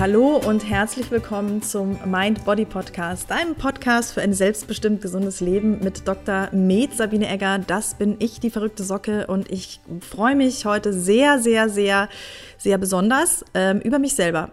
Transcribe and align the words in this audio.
Hallo 0.00 0.38
und 0.38 0.66
herzlich 0.66 1.10
willkommen 1.10 1.60
zum 1.60 1.98
Mind 2.10 2.46
Body 2.46 2.64
Podcast, 2.64 3.30
deinem 3.30 3.54
Podcast 3.54 4.14
für 4.14 4.22
ein 4.22 4.32
selbstbestimmt 4.32 5.02
gesundes 5.02 5.42
Leben 5.42 5.80
mit 5.84 6.08
Dr. 6.08 6.48
Med 6.52 6.94
Sabine 6.94 7.28
Egger. 7.28 7.58
Das 7.58 7.98
bin 7.98 8.16
ich, 8.18 8.40
die 8.40 8.48
verrückte 8.48 8.82
Socke, 8.82 9.26
und 9.26 9.52
ich 9.52 9.78
freue 10.00 10.36
mich 10.36 10.64
heute 10.64 10.94
sehr, 10.94 11.38
sehr, 11.38 11.68
sehr, 11.68 12.08
sehr 12.56 12.78
besonders 12.78 13.44
ähm, 13.52 13.80
über 13.80 13.98
mich 13.98 14.14
selber, 14.14 14.52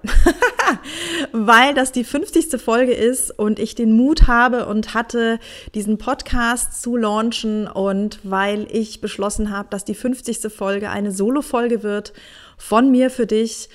weil 1.32 1.74
das 1.74 1.94
die 1.94 2.04
50. 2.04 2.62
Folge 2.62 2.92
ist 2.92 3.32
und 3.32 3.58
ich 3.58 3.74
den 3.74 3.94
Mut 3.94 4.28
habe 4.28 4.66
und 4.66 4.94
hatte, 4.94 5.40
diesen 5.74 5.98
Podcast 5.98 6.82
zu 6.82 6.98
launchen 6.98 7.68
und 7.68 8.20
weil 8.24 8.68
ich 8.70 9.00
beschlossen 9.00 9.50
habe, 9.50 9.70
dass 9.70 9.86
die 9.86 9.96
50. 9.96 10.52
Folge 10.54 10.90
eine 10.90 11.14
Solo-Folge 11.14 11.84
wird 11.84 12.12
von 12.58 12.92
mir 12.92 13.10
für 13.10 13.28
dich 13.28 13.70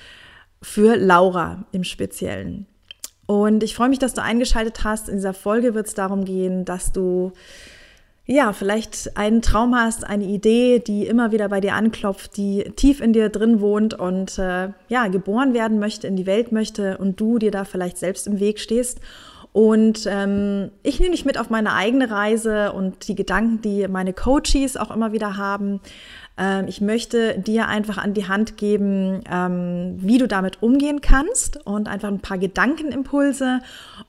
für 0.63 0.95
Laura 0.95 1.65
im 1.71 1.83
Speziellen. 1.83 2.65
Und 3.25 3.63
ich 3.63 3.75
freue 3.75 3.89
mich, 3.89 3.99
dass 3.99 4.13
du 4.13 4.21
eingeschaltet 4.21 4.83
hast. 4.83 5.09
In 5.09 5.15
dieser 5.15 5.33
Folge 5.33 5.75
wird 5.75 5.87
es 5.87 5.93
darum 5.93 6.25
gehen, 6.25 6.65
dass 6.65 6.91
du 6.91 7.31
ja, 8.25 8.53
vielleicht 8.53 9.17
einen 9.17 9.41
Traum 9.41 9.75
hast, 9.75 10.05
eine 10.05 10.23
Idee, 10.23 10.79
die 10.79 11.05
immer 11.05 11.33
wieder 11.33 11.49
bei 11.49 11.59
dir 11.59 11.73
anklopft, 11.73 12.37
die 12.37 12.71
tief 12.77 13.01
in 13.01 13.11
dir 13.11 13.27
drin 13.27 13.59
wohnt 13.59 13.93
und 13.93 14.39
äh, 14.39 14.69
ja, 14.87 15.07
geboren 15.09 15.53
werden 15.53 15.77
möchte, 15.79 16.07
in 16.07 16.15
die 16.15 16.25
Welt 16.25 16.53
möchte 16.53 16.97
und 16.97 17.19
du 17.19 17.37
dir 17.37 17.51
da 17.51 17.65
vielleicht 17.65 17.97
selbst 17.97 18.25
im 18.27 18.39
Weg 18.39 18.59
stehst. 18.59 19.01
Und 19.51 20.07
ähm, 20.09 20.71
ich 20.83 20.99
nehme 20.99 21.11
dich 21.11 21.25
mit 21.25 21.37
auf 21.37 21.49
meine 21.49 21.73
eigene 21.73 22.09
Reise 22.09 22.71
und 22.71 23.07
die 23.07 23.13
Gedanken, 23.13 23.61
die 23.61 23.87
meine 23.87 24.13
Coaches 24.13 24.77
auch 24.77 24.89
immer 24.89 25.11
wieder 25.11 25.37
haben. 25.37 25.81
Ähm, 26.37 26.67
ich 26.67 26.81
möchte 26.81 27.37
dir 27.39 27.67
einfach 27.67 27.97
an 27.97 28.13
die 28.13 28.27
Hand 28.27 28.57
geben, 28.57 29.21
ähm, 29.29 29.95
wie 29.99 30.17
du 30.17 30.27
damit 30.27 30.63
umgehen 30.63 31.01
kannst 31.01 31.65
und 31.65 31.87
einfach 31.87 32.09
ein 32.09 32.19
paar 32.19 32.37
Gedankenimpulse 32.37 33.59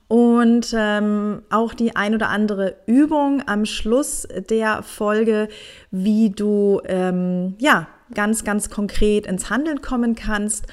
und 0.07 0.73
ähm, 0.77 1.41
auch 1.49 1.73
die 1.73 1.95
ein 1.95 2.15
oder 2.15 2.29
andere 2.29 2.75
Übung 2.85 3.43
am 3.47 3.65
Schluss 3.65 4.27
der 4.49 4.83
Folge, 4.83 5.49
wie 5.91 6.29
du 6.29 6.81
ja 6.87 7.87
ganz, 8.13 8.43
ganz 8.43 8.69
konkret 8.69 9.25
ins 9.25 9.49
Handeln 9.49 9.81
kommen 9.81 10.15
kannst 10.15 10.67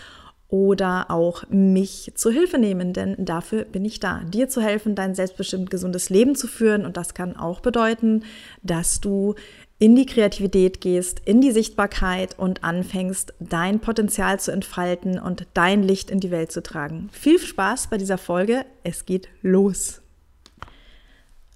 oder 0.53 1.11
auch 1.11 1.45
mich 1.49 2.13
zu 2.15 2.31
Hilfe 2.31 2.59
nehmen, 2.59 2.93
denn 2.93 3.17
dafür 3.19 3.65
bin 3.65 3.87
ich 3.87 4.01
da, 4.01 4.21
dir 4.23 4.51
zu 4.51 4.61
helfen, 4.61 4.95
dein 4.95 5.15
selbstbestimmt 5.15 5.71
gesundes 5.71 6.11
Leben 6.11 6.35
zu 6.35 6.47
führen. 6.47 6.85
Und 6.85 6.99
das 6.99 7.15
kann 7.15 7.37
auch 7.37 7.61
bedeuten, 7.61 8.25
dass 8.63 9.01
du 9.01 9.35
in 9.83 9.97
die 9.97 10.07
Kreativität 10.07 10.81
gehst, 10.81 11.23
in 11.25 11.41
die 11.41 11.51
Sichtbarkeit 11.51 12.39
und 12.39 12.63
anfängst, 12.63 13.35
dein 13.41 13.81
Potenzial 13.81 14.39
zu 14.39 14.53
entfalten 14.53 15.19
und 15.19 15.49
dein 15.55 15.83
Licht 15.83 16.09
in 16.09 16.21
die 16.21 16.31
Welt 16.31 16.53
zu 16.53 16.63
tragen. 16.63 17.11
Viel 17.11 17.41
Spaß 17.41 17.89
bei 17.89 17.99
dieser 17.99 18.17
Folge. 18.17 18.65
Es 18.85 19.07
geht 19.07 19.29
los. 19.43 20.01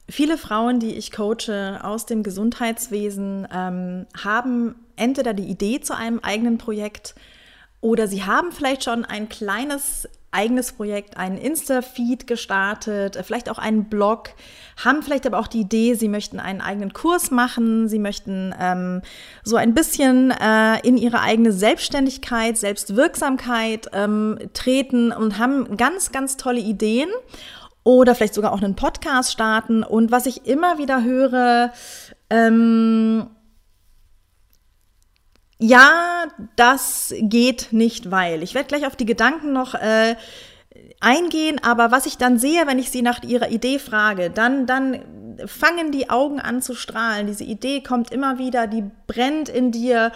Viele 0.08 0.38
Frauen, 0.38 0.80
die 0.80 0.96
ich 0.96 1.12
coache 1.12 1.78
aus 1.84 2.04
dem 2.06 2.24
Gesundheitswesen, 2.24 3.46
ähm, 3.54 4.06
haben 4.20 4.74
entweder 4.96 5.32
die 5.32 5.46
Idee 5.46 5.80
zu 5.80 5.96
einem 5.96 6.18
eigenen 6.18 6.58
Projekt 6.58 7.14
oder 7.80 8.08
sie 8.08 8.24
haben 8.24 8.50
vielleicht 8.50 8.82
schon 8.82 9.04
ein 9.04 9.28
kleines 9.28 10.08
eigenes 10.30 10.72
Projekt, 10.72 11.16
einen 11.16 11.38
Insta-Feed 11.38 12.26
gestartet, 12.26 13.16
äh, 13.16 13.22
vielleicht 13.22 13.48
auch 13.48 13.58
einen 13.58 13.84
Blog, 13.84 14.30
haben 14.84 15.02
vielleicht 15.02 15.26
aber 15.26 15.38
auch 15.38 15.46
die 15.46 15.60
Idee, 15.60 15.94
sie 15.94 16.08
möchten 16.08 16.38
einen 16.38 16.60
eigenen 16.60 16.92
Kurs 16.92 17.30
machen, 17.30 17.88
sie 17.88 17.98
möchten 17.98 18.54
ähm, 18.60 19.02
so 19.44 19.56
ein 19.56 19.74
bisschen 19.74 20.30
äh, 20.30 20.80
in 20.86 20.96
ihre 20.96 21.20
eigene 21.20 21.52
Selbstständigkeit, 21.52 22.58
Selbstwirksamkeit 22.58 23.88
ähm, 23.92 24.38
treten 24.52 25.12
und 25.12 25.38
haben 25.38 25.76
ganz, 25.76 26.12
ganz 26.12 26.36
tolle 26.36 26.60
Ideen 26.60 27.08
oder 27.84 28.14
vielleicht 28.14 28.34
sogar 28.34 28.52
auch 28.52 28.62
einen 28.62 28.74
Podcast 28.74 29.32
starten. 29.32 29.82
Und 29.82 30.10
was 30.10 30.26
ich 30.26 30.46
immer 30.46 30.78
wieder 30.78 31.04
höre, 31.04 31.72
ähm, 32.30 33.28
ja, 35.58 36.24
das 36.56 37.14
geht 37.18 37.68
nicht, 37.72 38.10
weil. 38.10 38.42
Ich 38.42 38.54
werde 38.54 38.68
gleich 38.68 38.86
auf 38.86 38.96
die 38.96 39.06
Gedanken 39.06 39.52
noch 39.52 39.74
äh, 39.74 40.16
eingehen, 41.00 41.60
aber 41.62 41.90
was 41.90 42.06
ich 42.06 42.18
dann 42.18 42.38
sehe, 42.38 42.66
wenn 42.66 42.78
ich 42.78 42.90
sie 42.90 43.02
nach 43.02 43.22
ihrer 43.22 43.50
Idee 43.50 43.78
frage, 43.78 44.30
dann, 44.30 44.66
dann 44.66 45.00
fangen 45.46 45.92
die 45.92 46.10
Augen 46.10 46.40
an 46.40 46.60
zu 46.60 46.74
strahlen. 46.74 47.26
Diese 47.26 47.44
Idee 47.44 47.82
kommt 47.82 48.12
immer 48.12 48.38
wieder, 48.38 48.66
die 48.66 48.84
brennt 49.06 49.48
in 49.48 49.72
dir 49.72 50.12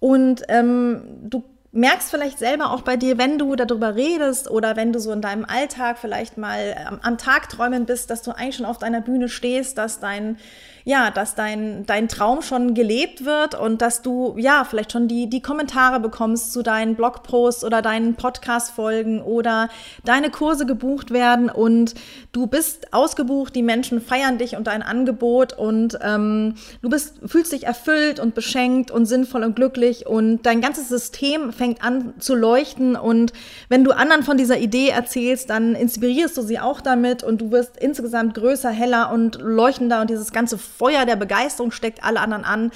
und 0.00 0.42
ähm, 0.48 1.02
du 1.22 1.44
merkst 1.72 2.10
vielleicht 2.10 2.38
selber 2.38 2.72
auch 2.72 2.82
bei 2.82 2.96
dir, 2.96 3.16
wenn 3.16 3.38
du 3.38 3.54
darüber 3.54 3.94
redest 3.94 4.50
oder 4.50 4.74
wenn 4.74 4.92
du 4.92 4.98
so 4.98 5.12
in 5.12 5.20
deinem 5.20 5.44
Alltag 5.44 5.98
vielleicht 5.98 6.36
mal 6.36 6.74
am, 6.86 6.98
am 7.00 7.18
Tag 7.18 7.48
träumen 7.48 7.86
bist, 7.86 8.10
dass 8.10 8.22
du 8.22 8.32
eigentlich 8.32 8.56
schon 8.56 8.66
auf 8.66 8.78
deiner 8.78 9.00
Bühne 9.00 9.28
stehst, 9.28 9.78
dass 9.78 10.00
dein 10.00 10.38
ja, 10.84 11.10
dass 11.10 11.34
dein, 11.34 11.84
dein 11.86 12.08
Traum 12.08 12.42
schon 12.42 12.74
gelebt 12.74 13.24
wird 13.24 13.54
und 13.54 13.82
dass 13.82 14.02
du, 14.02 14.34
ja, 14.38 14.64
vielleicht 14.64 14.92
schon 14.92 15.08
die, 15.08 15.28
die 15.28 15.42
Kommentare 15.42 16.00
bekommst 16.00 16.52
zu 16.52 16.62
deinen 16.62 16.94
Blogposts 16.94 17.64
oder 17.64 17.82
deinen 17.82 18.14
Podcast-Folgen 18.14 19.22
oder 19.22 19.68
deine 20.04 20.30
Kurse 20.30 20.66
gebucht 20.66 21.10
werden 21.10 21.50
und 21.50 21.94
du 22.32 22.46
bist 22.46 22.92
ausgebucht, 22.92 23.54
die 23.54 23.62
Menschen 23.62 24.00
feiern 24.00 24.38
dich 24.38 24.56
und 24.56 24.66
dein 24.66 24.82
Angebot 24.82 25.52
und 25.52 25.98
ähm, 26.02 26.54
du 26.82 26.88
bist, 26.88 27.16
fühlst 27.26 27.52
dich 27.52 27.64
erfüllt 27.64 28.20
und 28.20 28.34
beschenkt 28.34 28.90
und 28.90 29.06
sinnvoll 29.06 29.44
und 29.44 29.56
glücklich 29.56 30.06
und 30.06 30.42
dein 30.42 30.60
ganzes 30.60 30.88
System 30.88 31.52
fängt 31.52 31.84
an 31.84 32.14
zu 32.18 32.34
leuchten 32.34 32.96
und 32.96 33.32
wenn 33.68 33.84
du 33.84 33.92
anderen 33.92 34.22
von 34.22 34.36
dieser 34.36 34.58
Idee 34.58 34.88
erzählst, 34.88 35.50
dann 35.50 35.74
inspirierst 35.74 36.36
du 36.36 36.42
sie 36.42 36.58
auch 36.58 36.80
damit 36.80 37.22
und 37.22 37.40
du 37.40 37.50
wirst 37.50 37.76
insgesamt 37.76 38.34
größer, 38.34 38.70
heller 38.70 39.12
und 39.12 39.38
leuchtender 39.40 40.00
und 40.00 40.10
dieses 40.10 40.32
ganze 40.32 40.58
Feuer 40.78 41.06
der 41.06 41.16
Begeisterung 41.16 41.72
steckt 41.72 42.04
alle 42.04 42.20
anderen 42.20 42.44
an. 42.44 42.72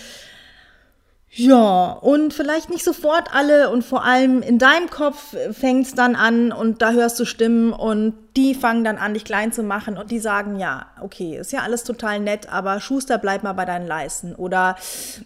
Ja, 1.37 1.91
und 2.00 2.32
vielleicht 2.32 2.71
nicht 2.71 2.84
sofort 2.84 3.34
alle 3.34 3.69
und 3.71 3.84
vor 3.84 4.05
allem 4.05 4.41
in 4.41 4.59
deinem 4.60 4.88
Kopf 4.88 5.34
fängt 5.50 5.87
es 5.87 5.94
dann 5.94 6.15
an 6.15 6.53
und 6.53 6.81
da 6.81 6.93
hörst 6.93 7.19
du 7.19 7.25
Stimmen 7.25 7.72
und 7.72 8.15
die 8.37 8.55
fangen 8.55 8.84
dann 8.84 8.99
an, 8.99 9.15
dich 9.15 9.25
klein 9.25 9.53
zu 9.53 9.65
machen 9.65 9.97
und 9.99 10.12
die 10.12 10.21
sagen, 10.21 10.60
ja, 10.60 10.87
okay, 11.00 11.37
ist 11.37 11.53
ja 11.53 11.62
alles 11.62 11.82
total 11.82 12.21
nett, 12.21 12.53
aber 12.53 12.78
Schuster, 12.78 13.19
bleib 13.19 13.43
mal 13.43 13.53
bei 13.53 13.65
deinen 13.65 13.88
Leisten. 13.88 14.37
Oder 14.37 14.76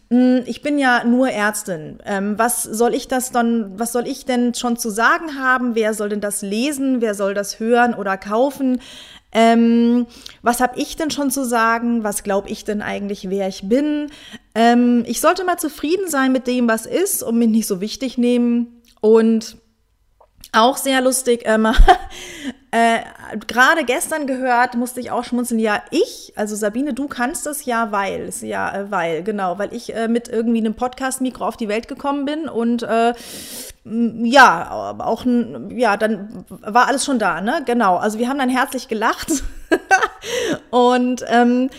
hm, 0.09 0.45
ich 0.47 0.63
bin 0.63 0.79
ja 0.79 1.05
nur 1.05 1.29
Ärztin. 1.29 1.99
Ähm, 2.07 2.39
was 2.39 2.63
soll 2.63 2.95
ich 2.95 3.09
das 3.09 3.31
dann, 3.31 3.79
was 3.79 3.93
soll 3.93 4.07
ich 4.07 4.25
denn 4.25 4.55
schon 4.55 4.79
zu 4.79 4.89
sagen 4.89 5.39
haben? 5.39 5.75
Wer 5.75 5.93
soll 5.93 6.09
denn 6.09 6.23
das 6.23 6.41
lesen? 6.41 7.03
Wer 7.03 7.15
soll 7.15 7.35
das 7.35 7.61
hören 7.61 7.93
oder 7.93 8.17
kaufen? 8.17 8.81
Ähm, 9.33 10.07
was 10.43 10.61
habe 10.61 10.79
ich 10.79 10.97
denn 10.97 11.11
schon 11.11 11.31
zu 11.31 11.45
sagen? 11.45 12.03
Was 12.03 12.23
glaube 12.23 12.49
ich 12.49 12.65
denn 12.65 12.81
eigentlich, 12.81 13.29
wer 13.29 13.49
ich 13.49 13.69
bin? 13.69 14.11
Ähm, 14.55 15.05
ich 15.07 15.21
sollte 15.21 15.45
mal 15.45 15.59
zufrieden 15.59 16.09
sein 16.09 16.33
mit 16.33 16.47
dem, 16.47 16.69
was 16.69 16.87
ist 16.87 17.23
und 17.23 17.39
mich 17.39 17.49
nicht 17.49 17.67
so 17.67 17.81
wichtig 17.81 18.17
nehmen. 18.17 18.83
Und 19.01 19.59
auch 20.53 20.77
sehr 20.77 21.01
lustig, 21.01 21.43
ähm, 21.45 21.67
äh, 22.71 22.99
gerade 23.47 23.85
gestern 23.85 24.27
gehört, 24.27 24.75
musste 24.75 25.01
ich 25.01 25.11
auch 25.11 25.25
schmunzeln, 25.25 25.61
ja, 25.61 25.83
ich, 25.91 26.33
also 26.37 26.57
Sabine, 26.57 26.95
du 26.95 27.09
kannst 27.09 27.47
das 27.47 27.65
ja, 27.65 27.93
weil, 27.93 28.31
ja, 28.43 28.75
äh, 28.75 28.91
weil, 28.91 29.23
genau, 29.23 29.59
weil 29.59 29.73
ich 29.75 29.95
äh, 29.95 30.09
mit 30.09 30.29
irgendwie 30.29 30.59
einem 30.59 30.75
Podcast-Mikro 30.75 31.47
auf 31.47 31.57
die 31.57 31.69
Welt 31.69 31.89
gekommen 31.89 32.25
bin 32.25 32.49
und 32.49 32.83
äh, 32.83 33.15
ja, 33.85 34.95
auch, 34.99 35.25
ja, 35.71 35.97
dann 35.97 36.45
war 36.49 36.89
alles 36.89 37.05
schon 37.05 37.19
da, 37.19 37.41
ne? 37.41 37.63
Genau. 37.65 37.97
Also 37.97 38.19
wir 38.19 38.29
haben 38.29 38.39
dann 38.39 38.51
herzlich 38.51 38.89
gelacht. 38.89 39.43
und 40.71 41.25
ähm, 41.29 41.71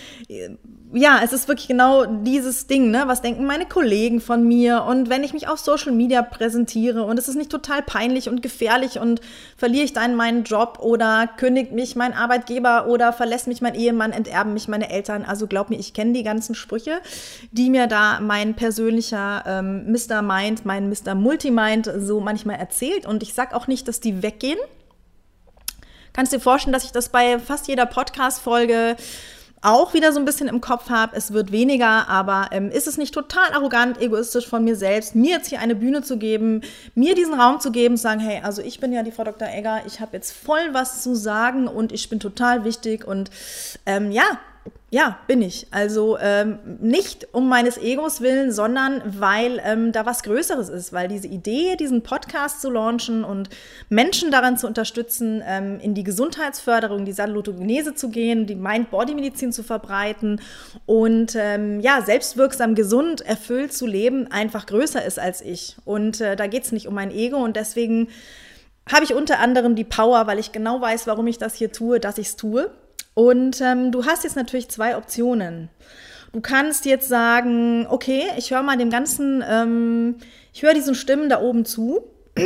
ja, 0.92 1.22
es 1.24 1.34
ist 1.34 1.48
wirklich 1.48 1.68
genau 1.68 2.06
dieses 2.06 2.66
Ding, 2.66 2.90
ne? 2.90 3.04
Was 3.06 3.22
denken 3.22 3.46
meine 3.46 3.68
Kollegen 3.68 4.20
von 4.20 4.48
mir? 4.48 4.84
Und 4.84 5.08
wenn 5.08 5.24
ich 5.24 5.34
mich 5.34 5.48
auf 5.48 5.60
Social 5.60 5.92
Media 5.92 6.24
präsentiere 6.24 7.04
und 7.04 7.20
es 7.20 7.28
ist 7.28 7.36
nicht 7.36 7.52
total 7.52 7.84
peinlich 7.84 8.28
und 8.28 8.42
gefährlich 8.42 8.98
und 8.98 9.22
verliere 9.56 9.84
ich 9.84 9.94
dann 9.94 10.16
meinen 10.16 10.46
Job 10.46 10.80
oder 10.82 11.28
kündigt 11.38 11.74
mich 11.74 11.96
mein 11.96 12.14
Arbeitgeber 12.14 12.88
oder 12.88 13.14
verlässt 13.14 13.46
mich 13.46 13.62
mein 13.62 13.76
Ehemann, 13.76 14.12
enterben 14.12 14.54
mich 14.54 14.68
meine 14.68 14.90
Eltern. 14.90 15.24
Also 15.24 15.46
glaub 15.46 15.70
mir, 15.70 15.78
ich 15.78 15.94
kenne 15.94 16.14
die 16.14 16.24
ganzen 16.24 16.56
Sprüche, 16.56 17.02
die 17.52 17.70
mir 17.70 17.86
da 17.86 18.20
mein 18.20 18.56
persönlicher 18.56 19.44
ähm, 19.46 19.92
Mr. 19.92 20.24
Mind, 20.24 20.66
mein 20.66 20.90
Mr. 20.90 21.14
Multimind 21.14 21.92
so 21.98 22.20
manchmal 22.20 22.58
erzählt. 22.58 23.06
Und 23.06 23.22
ich 23.22 23.36
sag 23.36 23.54
auch 23.54 23.68
nicht, 23.68 23.88
dass 23.88 24.00
die 24.00 24.24
weggehen. 24.24 24.60
Kannst 26.14 26.34
dir 26.34 26.40
vorstellen, 26.40 26.74
dass 26.74 26.84
ich 26.84 26.92
das 26.92 27.10
bei 27.10 27.38
fast 27.38 27.68
jeder 27.68 27.86
Podcast-Folge 27.86 28.96
auch 29.62 29.94
wieder 29.94 30.14
so 30.14 30.20
ein 30.20 30.26
bisschen 30.26 30.48
im 30.48 30.62
Kopf 30.62 30.90
habe, 30.90 31.16
es 31.16 31.34
wird 31.34 31.52
weniger, 31.52 32.08
aber 32.08 32.50
ähm, 32.52 32.70
ist 32.70 32.88
es 32.88 32.98
nicht 32.98 33.14
total 33.14 33.54
arrogant, 33.54 34.02
egoistisch 34.02 34.48
von 34.48 34.64
mir 34.64 34.76
selbst, 34.76 35.16
mir 35.16 35.32
jetzt 35.32 35.48
hier 35.48 35.60
eine 35.60 35.76
Bühne 35.76 36.02
zu 36.02 36.18
geben, 36.18 36.62
mir 36.96 37.16
diesen 37.16 37.34
Raum 37.34 37.60
zu 37.60 37.72
geben, 37.72 37.98
zu 37.98 38.04
sagen, 38.04 38.20
hey, 38.20 38.42
also 38.44 38.62
ich 38.62 38.80
bin 38.80 38.94
ja 38.94 39.04
die 39.04 39.12
Frau 39.12 39.24
Dr. 39.24 39.48
Egger, 39.48 39.82
ich 39.86 40.00
habe 40.00 40.12
jetzt 40.14 40.32
voll 40.32 40.74
was 40.74 41.02
zu 41.04 41.16
sagen 41.16 41.68
und 41.68 41.92
ich 41.92 42.10
bin 42.10 42.20
total 42.20 42.64
wichtig 42.64 43.06
und 43.06 43.30
ähm, 43.86 44.12
ja, 44.12 44.40
ja, 44.92 45.20
bin 45.28 45.44
ich. 45.44 45.68
Also 45.70 46.18
ähm, 46.20 46.58
nicht 46.82 47.28
um 47.32 47.48
meines 47.48 47.78
Egos 47.78 48.22
willen, 48.22 48.52
sondern 48.52 49.04
weil 49.06 49.62
ähm, 49.64 49.92
da 49.92 50.08
was 50.08 50.24
Größeres 50.24 50.68
ist, 50.70 50.92
weil 50.94 51.08
diese 51.08 51.28
Idee, 51.28 51.76
diesen 51.76 52.02
Podcast 52.02 52.62
zu 52.62 52.72
launchen 52.72 53.24
und 53.24 53.50
Menschen 53.90 54.32
daran 54.32 54.58
zu 54.58 54.66
unterstützen, 54.66 55.44
ähm, 55.46 55.80
in 55.80 55.94
die 55.94 56.04
Gesundheitsförderung, 56.04 57.06
die 57.06 57.12
Salutogenese 57.12 57.94
zu 57.94 58.10
gehen, 58.10 58.48
die 58.48 58.56
Mind-Body-Medizin 58.56 59.52
zu 59.52 59.62
verbreiten 59.62 60.42
und 60.88 61.36
ähm, 61.36 61.82
ja, 61.82 62.02
selbstwirksam, 62.02 62.74
gesund, 62.74 63.22
erfüllt 63.22 63.74
zu 63.74 63.86
leben, 63.86 64.32
einfach 64.32 64.66
größer 64.66 65.06
ist 65.06 65.20
als 65.20 65.42
ich. 65.42 65.78
Und 65.86 66.20
äh, 66.20 66.36
da 66.36 66.48
geht 66.48 66.64
es 66.64 66.72
nicht 66.72 66.88
um 66.88 66.96
mein 66.96 67.12
Ego 67.12 67.38
und 67.38 67.56
deswegen 67.56 68.08
habe 68.92 69.04
ich 69.04 69.14
unter 69.14 69.38
anderem 69.38 69.76
die 69.76 69.84
Power, 69.84 70.26
weil 70.26 70.40
ich 70.40 70.52
genau 70.52 70.82
weiß, 70.82 71.06
warum 71.06 71.28
ich 71.28 71.38
das 71.38 71.54
hier 71.54 71.72
tue, 71.72 72.00
dass 72.00 72.18
ich 72.18 72.30
es 72.30 72.36
tue. 72.38 72.72
Und 73.20 73.60
ähm, 73.60 73.92
du 73.92 74.06
hast 74.06 74.24
jetzt 74.24 74.38
natürlich 74.38 74.70
zwei 74.70 74.96
Optionen. 74.96 75.68
Du 76.32 76.40
kannst 76.40 76.86
jetzt 76.86 77.10
sagen, 77.10 77.86
okay, 77.90 78.24
ich 78.38 78.52
höre 78.52 78.64
mal 78.64 78.78
dem 78.78 78.90
ganzen, 78.90 79.44
ähm, 79.46 80.16
ich 80.54 80.64
höre 80.64 80.74
diesen 80.74 80.96
Stimmen 80.96 81.28
da 81.28 81.42
oben 81.42 81.66
zu, 81.66 82.02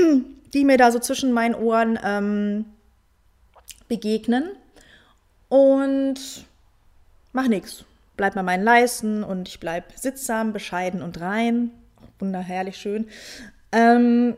die 0.56 0.66
mir 0.66 0.80
da 0.80 0.90
so 0.90 0.98
zwischen 0.98 1.32
meinen 1.32 1.54
Ohren 1.54 2.00
ähm, 2.04 2.66
begegnen 3.88 4.50
und 5.48 6.16
mach 7.34 7.48
nichts. 7.48 7.86
Bleib 8.18 8.34
mal 8.34 8.42
meinen 8.42 8.64
Leisten 8.64 9.24
und 9.24 9.48
ich 9.48 9.60
bleib 9.60 9.92
sittsam, 9.96 10.54
bescheiden 10.54 11.04
und 11.04 11.22
rein. 11.22 11.70
Wunderherrlich 12.18 12.78
schön. 12.78 13.08
Ähm, 13.72 14.38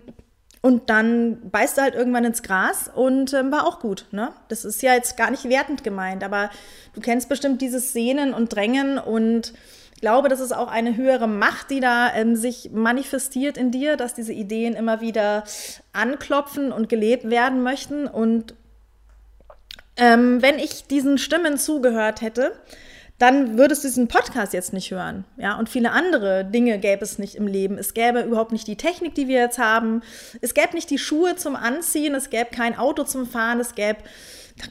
und 0.65 0.89
dann 0.89 1.51
beißt 1.51 1.77
er 1.77 1.83
halt 1.83 1.93
irgendwann 1.93 2.25
ins 2.25 2.41
Gras 2.41 2.89
und 2.91 3.33
ähm, 3.33 3.51
war 3.51 3.67
auch 3.67 3.79
gut. 3.79 4.07
Ne? 4.09 4.31
Das 4.47 4.65
ist 4.65 4.81
ja 4.81 4.95
jetzt 4.95 5.15
gar 5.15 5.29
nicht 5.29 5.47
wertend 5.47 5.83
gemeint, 5.83 6.23
aber 6.23 6.49
du 6.95 7.01
kennst 7.01 7.29
bestimmt 7.29 7.61
dieses 7.61 7.93
Sehnen 7.93 8.33
und 8.33 8.55
Drängen 8.55 8.97
und 8.97 9.53
ich 9.93 10.01
glaube, 10.01 10.27
das 10.27 10.39
ist 10.39 10.55
auch 10.55 10.67
eine 10.67 10.97
höhere 10.97 11.27
Macht, 11.27 11.69
die 11.69 11.81
da 11.81 12.11
ähm, 12.15 12.35
sich 12.35 12.71
manifestiert 12.73 13.57
in 13.57 13.69
dir, 13.69 13.95
dass 13.95 14.15
diese 14.15 14.33
Ideen 14.33 14.73
immer 14.73 15.01
wieder 15.01 15.43
anklopfen 15.93 16.71
und 16.71 16.89
gelebt 16.89 17.29
werden 17.29 17.61
möchten. 17.61 18.07
Und 18.07 18.55
ähm, 19.97 20.41
wenn 20.41 20.57
ich 20.57 20.85
diesen 20.87 21.19
Stimmen 21.19 21.59
zugehört 21.59 22.21
hätte, 22.21 22.53
dann 23.17 23.57
würdest 23.57 23.83
du 23.83 23.87
diesen 23.87 24.07
Podcast 24.07 24.53
jetzt 24.53 24.73
nicht 24.73 24.91
hören. 24.91 25.23
Ja, 25.37 25.57
und 25.57 25.69
viele 25.69 25.91
andere 25.91 26.43
Dinge 26.43 26.79
gäbe 26.79 27.03
es 27.03 27.17
nicht 27.17 27.35
im 27.35 27.47
Leben. 27.47 27.77
Es 27.77 27.93
gäbe 27.93 28.21
überhaupt 28.21 28.51
nicht 28.51 28.67
die 28.67 28.75
Technik, 28.75 29.15
die 29.15 29.27
wir 29.29 29.39
jetzt 29.39 29.57
haben. 29.57 30.01
Es 30.41 30.53
gäbe 30.53 30.75
nicht 30.75 30.89
die 30.89 30.97
Schuhe 30.97 31.37
zum 31.37 31.55
Anziehen. 31.55 32.13
Es 32.13 32.29
gäbe 32.29 32.49
kein 32.51 32.77
Auto 32.77 33.03
zum 33.03 33.25
Fahren. 33.25 33.61
Es 33.61 33.75
gäbe 33.75 33.99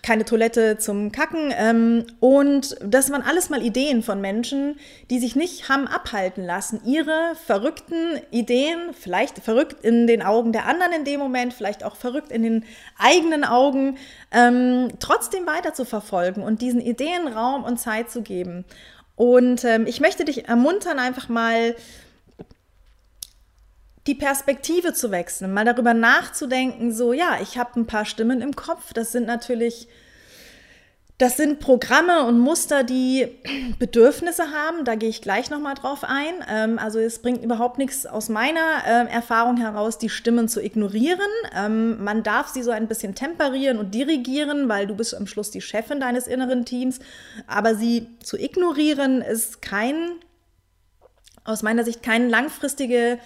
keine 0.02 0.25
Toilette 0.25 0.78
zum 0.78 1.12
Kacken. 1.12 1.52
Ähm, 1.56 2.06
und 2.20 2.76
das 2.81 3.10
waren 3.10 3.22
alles 3.22 3.50
mal 3.50 3.62
Ideen 3.62 4.02
von 4.02 4.20
Menschen, 4.20 4.78
die 5.10 5.19
sich 5.19 5.36
nicht 5.36 5.69
haben 5.69 5.86
abhalten 5.86 6.44
lassen, 6.44 6.81
ihre 6.84 7.34
verrückten 7.46 8.19
Ideen, 8.31 8.94
vielleicht 8.98 9.38
verrückt 9.38 9.84
in 9.84 10.06
den 10.06 10.22
Augen 10.22 10.52
der 10.52 10.66
anderen 10.66 10.92
in 10.92 11.04
dem 11.04 11.20
Moment, 11.20 11.52
vielleicht 11.52 11.84
auch 11.84 11.96
verrückt 11.96 12.32
in 12.32 12.42
den 12.42 12.64
eigenen 12.98 13.44
Augen, 13.44 13.98
ähm, 14.32 14.88
trotzdem 15.00 15.46
weiter 15.46 15.75
zu 15.75 15.84
verfolgen 15.84 16.42
und 16.42 16.62
diesen 16.62 16.80
Ideen 16.80 17.28
Raum 17.28 17.64
und 17.64 17.78
Zeit 17.78 18.10
zu 18.10 18.22
geben. 18.22 18.64
Und 19.16 19.64
ähm, 19.64 19.87
ich 19.87 20.00
möchte 20.00 20.25
dich 20.25 20.48
ermuntern, 20.48 20.98
einfach 20.98 21.28
mal 21.28 21.76
die 24.06 24.14
Perspektive 24.14 24.92
zu 24.92 25.10
wechseln, 25.10 25.52
mal 25.52 25.64
darüber 25.64 25.94
nachzudenken, 25.94 26.92
so 26.92 27.12
ja, 27.12 27.38
ich 27.40 27.56
habe 27.56 27.80
ein 27.80 27.86
paar 27.86 28.04
Stimmen 28.04 28.42
im 28.42 28.54
Kopf, 28.54 28.92
das 28.92 29.12
sind 29.12 29.26
natürlich, 29.26 29.88
das 31.16 31.38
sind 31.38 31.58
Programme 31.58 32.26
und 32.26 32.38
Muster, 32.38 32.84
die 32.84 33.28
Bedürfnisse 33.78 34.50
haben, 34.50 34.84
da 34.84 34.94
gehe 34.94 35.08
ich 35.08 35.22
gleich 35.22 35.48
nochmal 35.48 35.74
drauf 35.74 36.04
ein. 36.04 36.34
Ähm, 36.50 36.78
also 36.78 36.98
es 36.98 37.22
bringt 37.22 37.42
überhaupt 37.42 37.78
nichts 37.78 38.04
aus 38.04 38.28
meiner 38.28 38.82
äh, 38.86 39.10
Erfahrung 39.10 39.56
heraus, 39.56 39.96
die 39.96 40.10
Stimmen 40.10 40.48
zu 40.48 40.62
ignorieren. 40.62 41.20
Ähm, 41.56 42.04
man 42.04 42.22
darf 42.22 42.48
sie 42.48 42.62
so 42.62 42.72
ein 42.72 42.88
bisschen 42.88 43.14
temperieren 43.14 43.78
und 43.78 43.94
dirigieren, 43.94 44.68
weil 44.68 44.86
du 44.86 44.96
bist 44.96 45.14
am 45.14 45.26
Schluss 45.26 45.50
die 45.50 45.62
Chefin 45.62 45.98
deines 45.98 46.26
inneren 46.26 46.66
Teams, 46.66 46.98
aber 47.46 47.74
sie 47.74 48.08
zu 48.22 48.36
ignorieren 48.36 49.22
ist 49.22 49.62
kein, 49.62 50.10
aus 51.44 51.62
meiner 51.62 51.84
Sicht, 51.84 52.02
keine 52.02 52.28
langfristige 52.28 53.18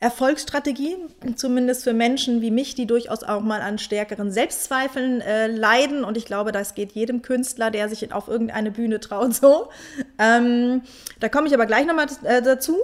Erfolgsstrategie, 0.00 0.96
zumindest 1.34 1.82
für 1.82 1.92
Menschen 1.92 2.40
wie 2.40 2.52
mich, 2.52 2.76
die 2.76 2.86
durchaus 2.86 3.24
auch 3.24 3.40
mal 3.40 3.60
an 3.60 3.78
stärkeren 3.78 4.30
Selbstzweifeln 4.30 5.20
äh, 5.20 5.48
leiden. 5.48 6.04
Und 6.04 6.16
ich 6.16 6.24
glaube, 6.24 6.52
das 6.52 6.74
geht 6.74 6.92
jedem 6.92 7.20
Künstler, 7.20 7.72
der 7.72 7.88
sich 7.88 8.12
auf 8.12 8.28
irgendeine 8.28 8.70
Bühne 8.70 9.00
traut, 9.00 9.34
so. 9.34 9.70
Ähm, 10.18 10.82
da 11.18 11.28
komme 11.28 11.48
ich 11.48 11.54
aber 11.54 11.66
gleich 11.66 11.84
nochmal 11.84 12.06
äh, 12.22 12.40
dazu. 12.42 12.78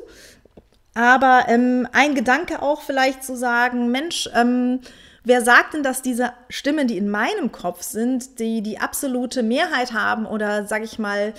Aber 0.94 1.44
ähm, 1.48 1.88
ein 1.92 2.16
Gedanke 2.16 2.62
auch 2.62 2.82
vielleicht 2.82 3.22
zu 3.22 3.36
sagen, 3.36 3.92
Mensch, 3.92 4.28
ähm, 4.34 4.80
wer 5.22 5.42
sagt 5.42 5.74
denn, 5.74 5.84
dass 5.84 6.02
diese 6.02 6.32
Stimmen, 6.48 6.88
die 6.88 6.98
in 6.98 7.10
meinem 7.10 7.52
Kopf 7.52 7.82
sind, 7.82 8.40
die 8.40 8.60
die 8.60 8.78
absolute 8.78 9.44
Mehrheit 9.44 9.92
haben 9.92 10.26
oder, 10.26 10.66
sage 10.66 10.84
ich 10.84 10.98
mal, 10.98 11.32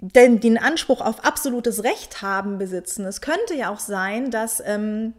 denn 0.00 0.40
den 0.40 0.58
Anspruch 0.58 1.00
auf 1.00 1.24
absolutes 1.24 1.82
Recht 1.82 2.22
haben 2.22 2.58
besitzen. 2.58 3.04
Es 3.04 3.20
könnte 3.20 3.54
ja 3.54 3.70
auch 3.70 3.80
sein, 3.80 4.30
dass 4.30 4.62
ähm, 4.64 5.12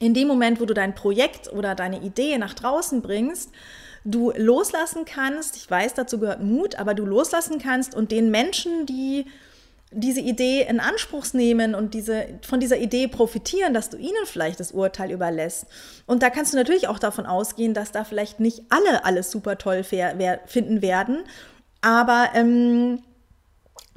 in 0.00 0.14
dem 0.14 0.28
Moment, 0.28 0.60
wo 0.60 0.64
du 0.64 0.74
dein 0.74 0.94
Projekt 0.94 1.52
oder 1.52 1.74
deine 1.74 2.00
Idee 2.00 2.38
nach 2.38 2.54
draußen 2.54 3.02
bringst, 3.02 3.50
du 4.04 4.32
loslassen 4.36 5.04
kannst, 5.04 5.56
ich 5.56 5.70
weiß, 5.70 5.94
dazu 5.94 6.18
gehört 6.18 6.42
Mut, 6.42 6.76
aber 6.76 6.94
du 6.94 7.04
loslassen 7.04 7.58
kannst 7.58 7.94
und 7.94 8.10
den 8.10 8.30
Menschen, 8.30 8.86
die 8.86 9.26
diese 9.90 10.20
Idee 10.20 10.66
in 10.68 10.80
Anspruch 10.80 11.24
nehmen 11.32 11.74
und 11.74 11.94
diese, 11.94 12.26
von 12.42 12.60
dieser 12.60 12.76
Idee 12.76 13.08
profitieren, 13.08 13.72
dass 13.72 13.88
du 13.88 13.96
ihnen 13.96 14.26
vielleicht 14.26 14.60
das 14.60 14.72
Urteil 14.72 15.10
überlässt. 15.10 15.66
Und 16.04 16.22
da 16.22 16.30
kannst 16.30 16.52
du 16.52 16.58
natürlich 16.58 16.88
auch 16.88 16.98
davon 16.98 17.26
ausgehen, 17.26 17.72
dass 17.74 17.90
da 17.90 18.04
vielleicht 18.04 18.38
nicht 18.38 18.64
alle 18.68 19.04
alles 19.04 19.30
super 19.30 19.56
toll 19.56 19.84
finden 19.84 20.82
werden, 20.82 21.24
aber 21.80 22.30
ähm, 22.34 23.02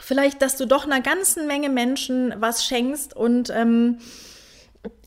vielleicht, 0.01 0.42
dass 0.42 0.57
du 0.57 0.65
doch 0.65 0.86
einer 0.86 1.01
ganzen 1.01 1.48
Menge 1.48 1.69
Menschen 1.69 2.33
was 2.38 2.65
schenkst 2.65 3.15
und 3.15 3.50
ähm, 3.50 4.00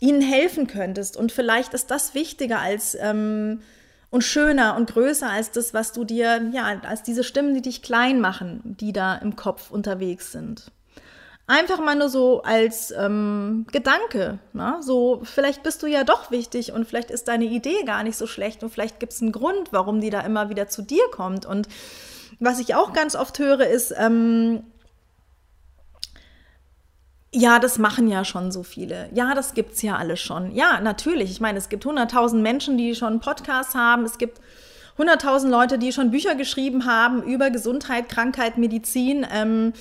ihnen 0.00 0.22
helfen 0.22 0.66
könntest. 0.66 1.16
Und 1.16 1.32
vielleicht 1.32 1.74
ist 1.74 1.90
das 1.90 2.14
wichtiger 2.14 2.60
als 2.60 2.96
ähm, 3.00 3.60
und 4.10 4.22
schöner 4.22 4.76
und 4.76 4.92
größer 4.92 5.28
als 5.28 5.50
das, 5.50 5.74
was 5.74 5.90
du 5.92 6.04
dir, 6.04 6.50
ja, 6.52 6.80
als 6.82 7.02
diese 7.02 7.24
Stimmen, 7.24 7.52
die 7.52 7.62
dich 7.62 7.82
klein 7.82 8.20
machen, 8.20 8.76
die 8.78 8.92
da 8.92 9.16
im 9.16 9.34
Kopf 9.34 9.72
unterwegs 9.72 10.30
sind. 10.30 10.70
Einfach 11.48 11.80
mal 11.80 11.96
nur 11.96 12.08
so 12.08 12.42
als 12.42 12.92
ähm, 12.92 13.66
Gedanke. 13.72 14.38
Ne? 14.52 14.76
So, 14.82 15.22
vielleicht 15.24 15.64
bist 15.64 15.82
du 15.82 15.88
ja 15.88 16.04
doch 16.04 16.30
wichtig 16.30 16.72
und 16.72 16.86
vielleicht 16.86 17.10
ist 17.10 17.26
deine 17.26 17.44
Idee 17.44 17.82
gar 17.84 18.04
nicht 18.04 18.16
so 18.16 18.28
schlecht 18.28 18.62
und 18.62 18.70
vielleicht 18.70 19.00
gibt 19.00 19.12
es 19.12 19.20
einen 19.20 19.32
Grund, 19.32 19.72
warum 19.72 20.00
die 20.00 20.10
da 20.10 20.20
immer 20.20 20.48
wieder 20.48 20.68
zu 20.68 20.82
dir 20.82 21.04
kommt. 21.10 21.44
Und 21.44 21.68
was 22.38 22.60
ich 22.60 22.74
auch 22.76 22.92
ganz 22.92 23.16
oft 23.16 23.38
höre, 23.40 23.66
ist, 23.66 23.92
ähm, 23.98 24.62
ja, 27.34 27.58
das 27.58 27.78
machen 27.78 28.06
ja 28.06 28.24
schon 28.24 28.52
so 28.52 28.62
viele. 28.62 29.08
Ja, 29.12 29.34
das 29.34 29.54
gibt's 29.54 29.82
ja 29.82 29.96
alles 29.96 30.20
schon. 30.20 30.54
Ja, 30.54 30.80
natürlich. 30.80 31.30
Ich 31.30 31.40
meine, 31.40 31.58
es 31.58 31.68
gibt 31.68 31.84
100.000 31.84 32.36
Menschen, 32.36 32.78
die 32.78 32.94
schon 32.94 33.18
Podcasts 33.18 33.74
haben. 33.74 34.04
Es 34.04 34.18
gibt 34.18 34.40
100.000 34.98 35.48
Leute, 35.48 35.78
die 35.78 35.92
schon 35.92 36.12
Bücher 36.12 36.36
geschrieben 36.36 36.86
haben 36.86 37.24
über 37.24 37.50
Gesundheit, 37.50 38.08
Krankheit, 38.08 38.56
Medizin. 38.56 39.26
Ähm, 39.30 39.72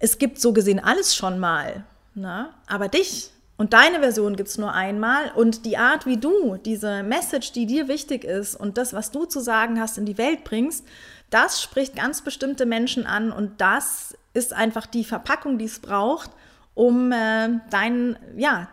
es 0.00 0.18
gibt 0.18 0.38
so 0.38 0.52
gesehen 0.52 0.80
alles 0.80 1.16
schon 1.16 1.38
mal. 1.38 1.84
Na? 2.14 2.50
Aber 2.66 2.88
dich 2.88 3.30
und 3.56 3.72
deine 3.72 4.00
Version 4.00 4.36
gibt's 4.36 4.58
nur 4.58 4.74
einmal. 4.74 5.30
Und 5.34 5.64
die 5.64 5.78
Art, 5.78 6.04
wie 6.04 6.18
du 6.18 6.58
diese 6.58 7.02
Message, 7.02 7.52
die 7.52 7.64
dir 7.64 7.88
wichtig 7.88 8.24
ist 8.24 8.54
und 8.54 8.76
das, 8.76 8.92
was 8.92 9.12
du 9.12 9.24
zu 9.24 9.40
sagen 9.40 9.80
hast, 9.80 9.96
in 9.96 10.04
die 10.04 10.18
Welt 10.18 10.44
bringst, 10.44 10.84
das 11.30 11.62
spricht 11.62 11.96
ganz 11.96 12.20
bestimmte 12.20 12.66
Menschen 12.66 13.06
an 13.06 13.32
und 13.32 13.62
das 13.62 14.14
ist 14.34 14.52
einfach 14.52 14.86
die 14.86 15.04
Verpackung, 15.04 15.58
die 15.58 15.66
es 15.66 15.80
braucht, 15.80 16.30
um 16.74 17.12
äh, 17.12 17.48
deinen, 17.70 18.16
ja, 18.36 18.68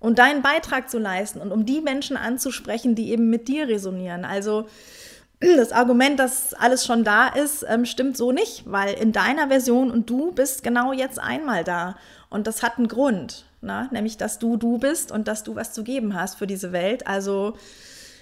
um 0.00 0.14
deinen 0.14 0.42
Beitrag 0.42 0.90
zu 0.90 0.98
leisten 0.98 1.40
und 1.40 1.52
um 1.52 1.66
die 1.66 1.80
Menschen 1.80 2.16
anzusprechen, 2.16 2.94
die 2.94 3.10
eben 3.10 3.28
mit 3.28 3.48
dir 3.48 3.68
resonieren. 3.68 4.24
Also 4.24 4.66
das 5.40 5.72
Argument, 5.72 6.18
dass 6.18 6.54
alles 6.54 6.86
schon 6.86 7.04
da 7.04 7.28
ist, 7.28 7.64
ähm, 7.68 7.84
stimmt 7.84 8.16
so 8.16 8.32
nicht, 8.32 8.64
weil 8.66 8.94
in 8.94 9.12
deiner 9.12 9.48
Version 9.48 9.90
und 9.90 10.08
du 10.08 10.32
bist 10.32 10.62
genau 10.62 10.92
jetzt 10.92 11.18
einmal 11.18 11.64
da. 11.64 11.96
Und 12.30 12.46
das 12.46 12.62
hat 12.62 12.78
einen 12.78 12.88
Grund, 12.88 13.46
ne? 13.60 13.88
nämlich 13.92 14.16
dass 14.16 14.38
du 14.38 14.56
du 14.56 14.78
bist 14.78 15.12
und 15.12 15.28
dass 15.28 15.42
du 15.42 15.54
was 15.54 15.72
zu 15.72 15.84
geben 15.84 16.14
hast 16.14 16.36
für 16.36 16.46
diese 16.46 16.72
Welt. 16.72 17.06
Also 17.06 17.54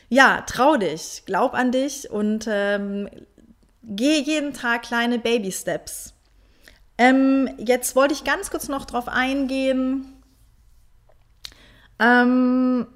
ja, 0.08 0.42
trau 0.46 0.76
dich, 0.76 1.22
glaub 1.26 1.54
an 1.54 1.72
dich 1.72 2.10
und 2.10 2.46
ähm, 2.48 3.08
geh 3.82 4.20
jeden 4.20 4.52
Tag 4.52 4.82
kleine 4.82 5.18
Baby-Steps. 5.18 6.13
Ähm, 6.96 7.48
jetzt 7.58 7.96
wollte 7.96 8.14
ich 8.14 8.24
ganz 8.24 8.50
kurz 8.50 8.68
noch 8.68 8.84
drauf 8.84 9.08
eingehen. 9.08 10.06
Ähm, 11.98 12.86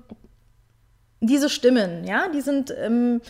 diese 1.21 1.49
Stimmen, 1.49 2.05
ja, 2.05 2.29
die 2.29 2.41
sind 2.41 2.73
ähm, 2.77 3.21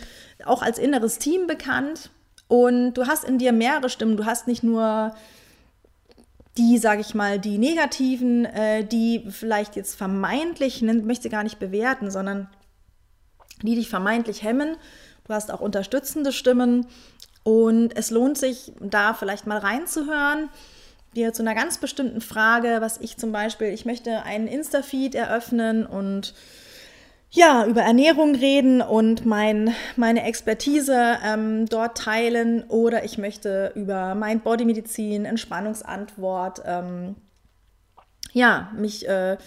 auch 0.44 0.62
als 0.62 0.78
inneres 0.78 1.18
Team 1.18 1.46
bekannt. 1.46 2.10
Und 2.48 2.94
du 2.94 3.06
hast 3.06 3.24
in 3.24 3.38
dir 3.38 3.52
mehrere 3.52 3.90
Stimmen. 3.90 4.16
Du 4.16 4.24
hast 4.24 4.46
nicht 4.46 4.62
nur 4.62 5.14
die, 6.56 6.78
sage 6.78 7.00
ich 7.00 7.14
mal, 7.14 7.38
die 7.38 7.58
negativen, 7.58 8.44
äh, 8.44 8.84
die 8.84 9.24
vielleicht 9.30 9.76
jetzt 9.76 9.94
vermeintlich, 9.94 10.82
ich 10.82 11.04
möchte 11.04 11.30
gar 11.30 11.44
nicht 11.44 11.58
bewerten, 11.58 12.10
sondern 12.10 12.48
die 13.62 13.74
dich 13.74 13.88
vermeintlich 13.88 14.42
hemmen. 14.42 14.76
Du 15.24 15.34
hast 15.34 15.52
auch 15.52 15.60
unterstützende 15.60 16.32
Stimmen 16.32 16.86
und 17.48 17.96
es 17.96 18.10
lohnt 18.10 18.36
sich, 18.36 18.72
da 18.78 19.14
vielleicht 19.14 19.46
mal 19.46 19.56
reinzuhören, 19.56 20.50
dir 21.16 21.32
zu 21.32 21.40
einer 21.40 21.54
ganz 21.54 21.78
bestimmten 21.78 22.20
Frage, 22.20 22.82
was 22.82 22.98
ich 22.98 23.16
zum 23.16 23.32
Beispiel, 23.32 23.68
ich 23.68 23.86
möchte 23.86 24.22
einen 24.24 24.46
Insta-Feed 24.46 25.14
eröffnen 25.14 25.86
und 25.86 26.34
ja, 27.30 27.64
über 27.64 27.80
Ernährung 27.80 28.34
reden 28.34 28.82
und 28.82 29.24
mein, 29.24 29.74
meine 29.96 30.24
Expertise 30.24 31.16
ähm, 31.24 31.64
dort 31.64 31.96
teilen 31.96 32.64
oder 32.64 33.04
ich 33.04 33.16
möchte 33.16 33.72
über 33.74 34.14
Mind-Body-Medizin, 34.14 35.24
Entspannungsantwort, 35.24 36.60
ähm, 36.66 37.16
ja, 38.34 38.70
mich 38.76 39.08
äh, 39.08 39.38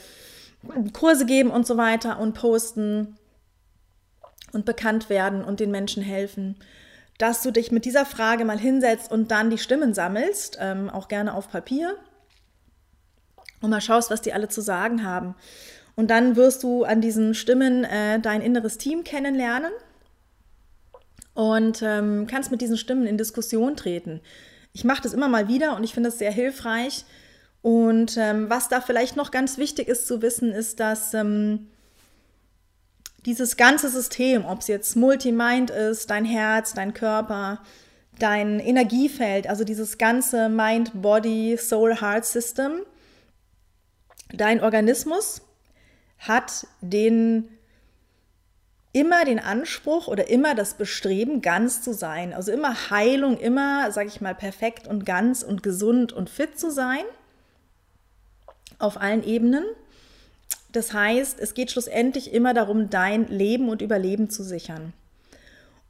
Kurse 0.91 1.27
geben 1.27 1.51
und 1.51 1.67
so 1.67 1.77
weiter 1.77 2.20
und 2.20 2.34
posten 2.34 3.20
und 4.53 4.65
bekannt 4.65 5.12
werden 5.12 5.43
und 5.43 5.60
den 5.60 5.70
Menschen 5.70 6.01
helfen, 6.01 6.55
dass 7.22 7.44
du 7.44 7.51
dich 7.51 7.72
mit 7.72 7.86
dieser 7.86 8.06
Frage 8.06 8.46
mal 8.46 8.58
hinsetzt 8.58 9.12
und 9.12 9.30
dann 9.30 9.50
die 9.51 9.60
Stimmen 9.60 9.94
sammelst, 9.94 10.58
ähm, 10.60 10.90
auch 10.90 11.08
gerne 11.08 11.36
auf 11.36 11.51
Papier 11.51 11.96
und 13.62 13.70
mal 13.70 13.82
schaust, 13.82 14.10
was 14.10 14.22
die 14.22 14.34
alle 14.34 14.50
zu 14.50 14.62
sagen 14.62 15.06
haben. 15.06 15.36
Und 15.96 16.10
dann 16.10 16.36
wirst 16.36 16.63
du 16.63 16.84
an 16.84 17.00
diesen 17.00 17.36
Stimmen 17.36 17.84
äh, 17.84 18.20
dein 18.20 18.42
inneres 18.42 18.80
Team 18.80 19.04
kennenlernen 19.04 19.72
und 21.36 21.82
ähm, 21.84 22.25
kannst 22.28 22.50
mit 22.50 22.62
diesen 22.62 22.78
Stimmen 22.78 23.06
in 23.06 23.18
Diskussion 23.18 23.75
treten. 23.75 24.22
Ich 24.74 24.84
mache 24.84 25.04
das 25.04 25.13
immer 25.13 25.28
mal 25.28 25.48
wieder 25.48 25.75
und 25.75 25.84
ich 25.84 25.94
finde 25.94 26.10
es 26.10 26.18
sehr 26.18 26.32
hilfreich. 26.32 27.06
Und 27.62 28.18
ähm, 28.18 28.50
was 28.50 28.68
da 28.68 28.82
vielleicht 28.82 29.16
noch 29.16 29.30
ganz 29.30 29.60
wichtig 29.60 29.88
ist 29.88 30.08
zu 30.08 30.24
wissen, 30.24 30.51
ist, 30.51 30.80
dass 30.80 31.13
ähm, 31.13 31.68
dieses 33.25 33.58
ganze 33.58 33.90
System, 33.90 34.46
ob 34.46 34.60
es 34.60 34.68
jetzt 34.68 34.96
Multimind 34.96 35.70
ist, 35.70 36.10
dein 36.10 36.25
Herz, 36.25 36.74
dein 36.74 36.94
Körper, 36.94 37.62
dein 38.18 38.60
Energiefeld, 38.60 39.48
also 39.48 39.63
dieses 39.63 39.98
ganze 39.98 40.50
Mind, 40.50 41.01
Body, 41.01 41.58
Soul, 41.58 42.01
Heart 42.01 42.25
System, 42.25 42.82
dein 44.34 44.62
Organismus 44.62 45.42
hat 46.20 46.68
den 46.82 47.50
immer 48.94 49.24
den 49.24 49.40
Anspruch 49.40 50.08
oder 50.08 50.30
immer 50.30 50.54
das 50.54 50.74
Bestreben, 50.74 51.42
ganz 51.42 51.82
zu 51.82 51.94
sein. 51.94 52.34
Also 52.34 52.51
immer 52.51 52.90
Heilung, 52.90 53.38
immer, 53.38 53.92
sage 53.92 54.10
ich 54.10 54.22
mal, 54.22 54.36
perfekt 54.36 54.88
und 54.88 55.06
ganz 55.06 55.44
und 55.44 55.63
gesund 55.63 56.12
und 56.12 56.30
fit 56.30 56.60
zu 56.60 56.72
sein. 56.72 57.04
Auf 58.80 59.00
allen 59.00 59.24
Ebenen. 59.24 59.63
Das 60.72 60.94
heißt, 60.94 61.40
es 61.40 61.54
geht 61.54 61.72
schlussendlich 61.72 62.34
immer 62.34 62.54
darum, 62.54 62.90
dein 62.90 63.28
Leben 63.28 63.70
und 63.70 63.82
Überleben 63.82 64.30
zu 64.30 64.44
sichern. 64.44 64.94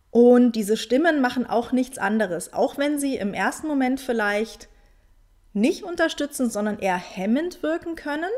Und 0.09 0.53
diese 0.53 0.75
Stimmen 0.75 1.21
machen 1.21 1.45
auch 1.45 1.71
nichts 1.71 1.97
anderes, 1.97 2.53
auch 2.53 2.77
wenn 2.77 2.99
sie 2.99 3.15
im 3.15 3.33
ersten 3.33 3.67
Moment 3.67 3.99
vielleicht 3.99 4.67
nicht 5.53 5.83
unterstützen, 5.83 6.49
sondern 6.49 6.79
eher 6.79 6.97
hemmend 6.97 7.63
wirken 7.63 7.95
können, 7.95 8.29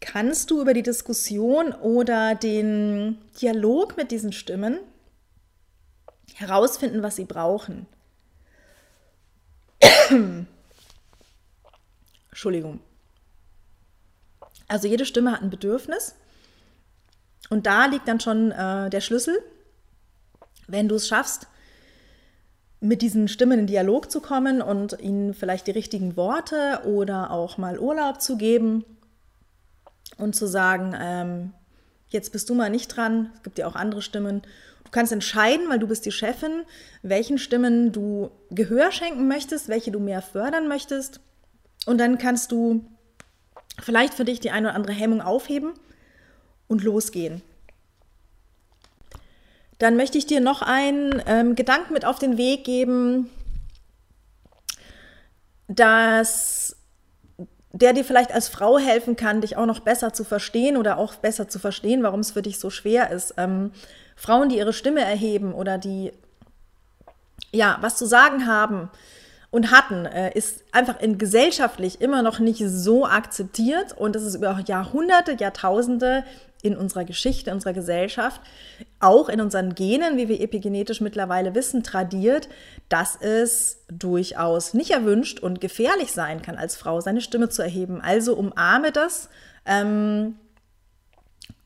kannst 0.00 0.50
du 0.50 0.60
über 0.60 0.74
die 0.74 0.82
Diskussion 0.82 1.72
oder 1.72 2.34
den 2.34 3.18
Dialog 3.40 3.96
mit 3.96 4.10
diesen 4.10 4.32
Stimmen 4.32 4.78
herausfinden, 6.34 7.02
was 7.02 7.16
sie 7.16 7.24
brauchen. 7.24 7.86
Entschuldigung. 12.30 12.80
Also 14.74 14.88
jede 14.88 15.04
Stimme 15.06 15.30
hat 15.30 15.40
ein 15.40 15.50
Bedürfnis. 15.50 16.16
Und 17.48 17.64
da 17.64 17.86
liegt 17.86 18.08
dann 18.08 18.18
schon 18.18 18.50
äh, 18.50 18.90
der 18.90 19.00
Schlüssel, 19.00 19.38
wenn 20.66 20.88
du 20.88 20.96
es 20.96 21.06
schaffst, 21.06 21.46
mit 22.80 23.00
diesen 23.00 23.28
Stimmen 23.28 23.60
in 23.60 23.66
Dialog 23.68 24.10
zu 24.10 24.20
kommen 24.20 24.60
und 24.60 24.98
ihnen 25.00 25.32
vielleicht 25.32 25.68
die 25.68 25.70
richtigen 25.70 26.16
Worte 26.16 26.80
oder 26.86 27.30
auch 27.30 27.56
mal 27.56 27.78
Urlaub 27.78 28.20
zu 28.20 28.36
geben 28.36 28.84
und 30.18 30.34
zu 30.34 30.48
sagen, 30.48 30.92
ähm, 31.00 31.52
jetzt 32.08 32.32
bist 32.32 32.50
du 32.50 32.54
mal 32.54 32.68
nicht 32.68 32.88
dran, 32.96 33.30
es 33.36 33.44
gibt 33.44 33.58
ja 33.58 33.68
auch 33.68 33.76
andere 33.76 34.02
Stimmen. 34.02 34.42
Du 34.82 34.90
kannst 34.90 35.12
entscheiden, 35.12 35.68
weil 35.68 35.78
du 35.78 35.86
bist 35.86 36.04
die 36.04 36.10
Chefin, 36.10 36.64
welchen 37.00 37.38
Stimmen 37.38 37.92
du 37.92 38.32
Gehör 38.50 38.90
schenken 38.90 39.28
möchtest, 39.28 39.68
welche 39.68 39.92
du 39.92 40.00
mehr 40.00 40.20
fördern 40.20 40.66
möchtest. 40.66 41.20
Und 41.86 41.98
dann 41.98 42.18
kannst 42.18 42.50
du 42.50 42.84
vielleicht 43.80 44.14
für 44.14 44.24
dich 44.24 44.40
die 44.40 44.50
eine 44.50 44.68
oder 44.68 44.76
andere 44.76 44.92
Hemmung 44.92 45.20
aufheben 45.20 45.72
und 46.68 46.82
losgehen. 46.82 47.42
Dann 49.78 49.96
möchte 49.96 50.18
ich 50.18 50.26
dir 50.26 50.40
noch 50.40 50.62
einen 50.62 51.22
ähm, 51.26 51.56
Gedanken 51.56 51.92
mit 51.92 52.04
auf 52.04 52.18
den 52.18 52.38
Weg 52.38 52.64
geben, 52.64 53.30
dass 55.68 56.76
der 57.72 57.92
dir 57.92 58.04
vielleicht 58.04 58.32
als 58.32 58.48
Frau 58.48 58.78
helfen 58.78 59.16
kann, 59.16 59.40
dich 59.40 59.56
auch 59.56 59.66
noch 59.66 59.80
besser 59.80 60.12
zu 60.12 60.22
verstehen 60.22 60.76
oder 60.76 60.96
auch 60.96 61.16
besser 61.16 61.48
zu 61.48 61.58
verstehen, 61.58 62.04
warum 62.04 62.20
es 62.20 62.30
für 62.30 62.42
dich 62.42 62.60
so 62.60 62.70
schwer 62.70 63.10
ist. 63.10 63.34
Ähm, 63.36 63.72
Frauen, 64.14 64.48
die 64.48 64.58
ihre 64.58 64.72
Stimme 64.72 65.00
erheben 65.00 65.52
oder 65.52 65.76
die 65.76 66.12
ja 67.50 67.78
was 67.80 67.96
zu 67.96 68.06
sagen 68.06 68.46
haben, 68.46 68.90
und 69.54 69.70
hatten, 69.70 70.04
äh, 70.04 70.36
ist 70.36 70.64
einfach 70.72 70.98
in 71.00 71.16
gesellschaftlich 71.16 72.00
immer 72.00 72.22
noch 72.22 72.40
nicht 72.40 72.60
so 72.66 73.06
akzeptiert 73.06 73.96
und 73.96 74.16
das 74.16 74.24
ist 74.24 74.34
über 74.34 74.60
Jahrhunderte, 74.66 75.36
Jahrtausende 75.38 76.24
in 76.62 76.76
unserer 76.76 77.04
Geschichte, 77.04 77.50
in 77.50 77.54
unserer 77.54 77.72
Gesellschaft, 77.72 78.40
auch 78.98 79.28
in 79.28 79.40
unseren 79.40 79.76
Genen, 79.76 80.16
wie 80.16 80.28
wir 80.28 80.40
epigenetisch 80.40 81.00
mittlerweile 81.00 81.54
wissen, 81.54 81.84
tradiert, 81.84 82.48
dass 82.88 83.14
es 83.20 83.84
durchaus 83.86 84.74
nicht 84.74 84.90
erwünscht 84.90 85.38
und 85.38 85.60
gefährlich 85.60 86.10
sein 86.10 86.42
kann, 86.42 86.56
als 86.56 86.74
Frau 86.74 87.00
seine 87.00 87.20
Stimme 87.20 87.48
zu 87.48 87.62
erheben. 87.62 88.00
Also 88.00 88.34
umarme 88.34 88.90
das. 88.90 89.28
Ähm, 89.66 90.34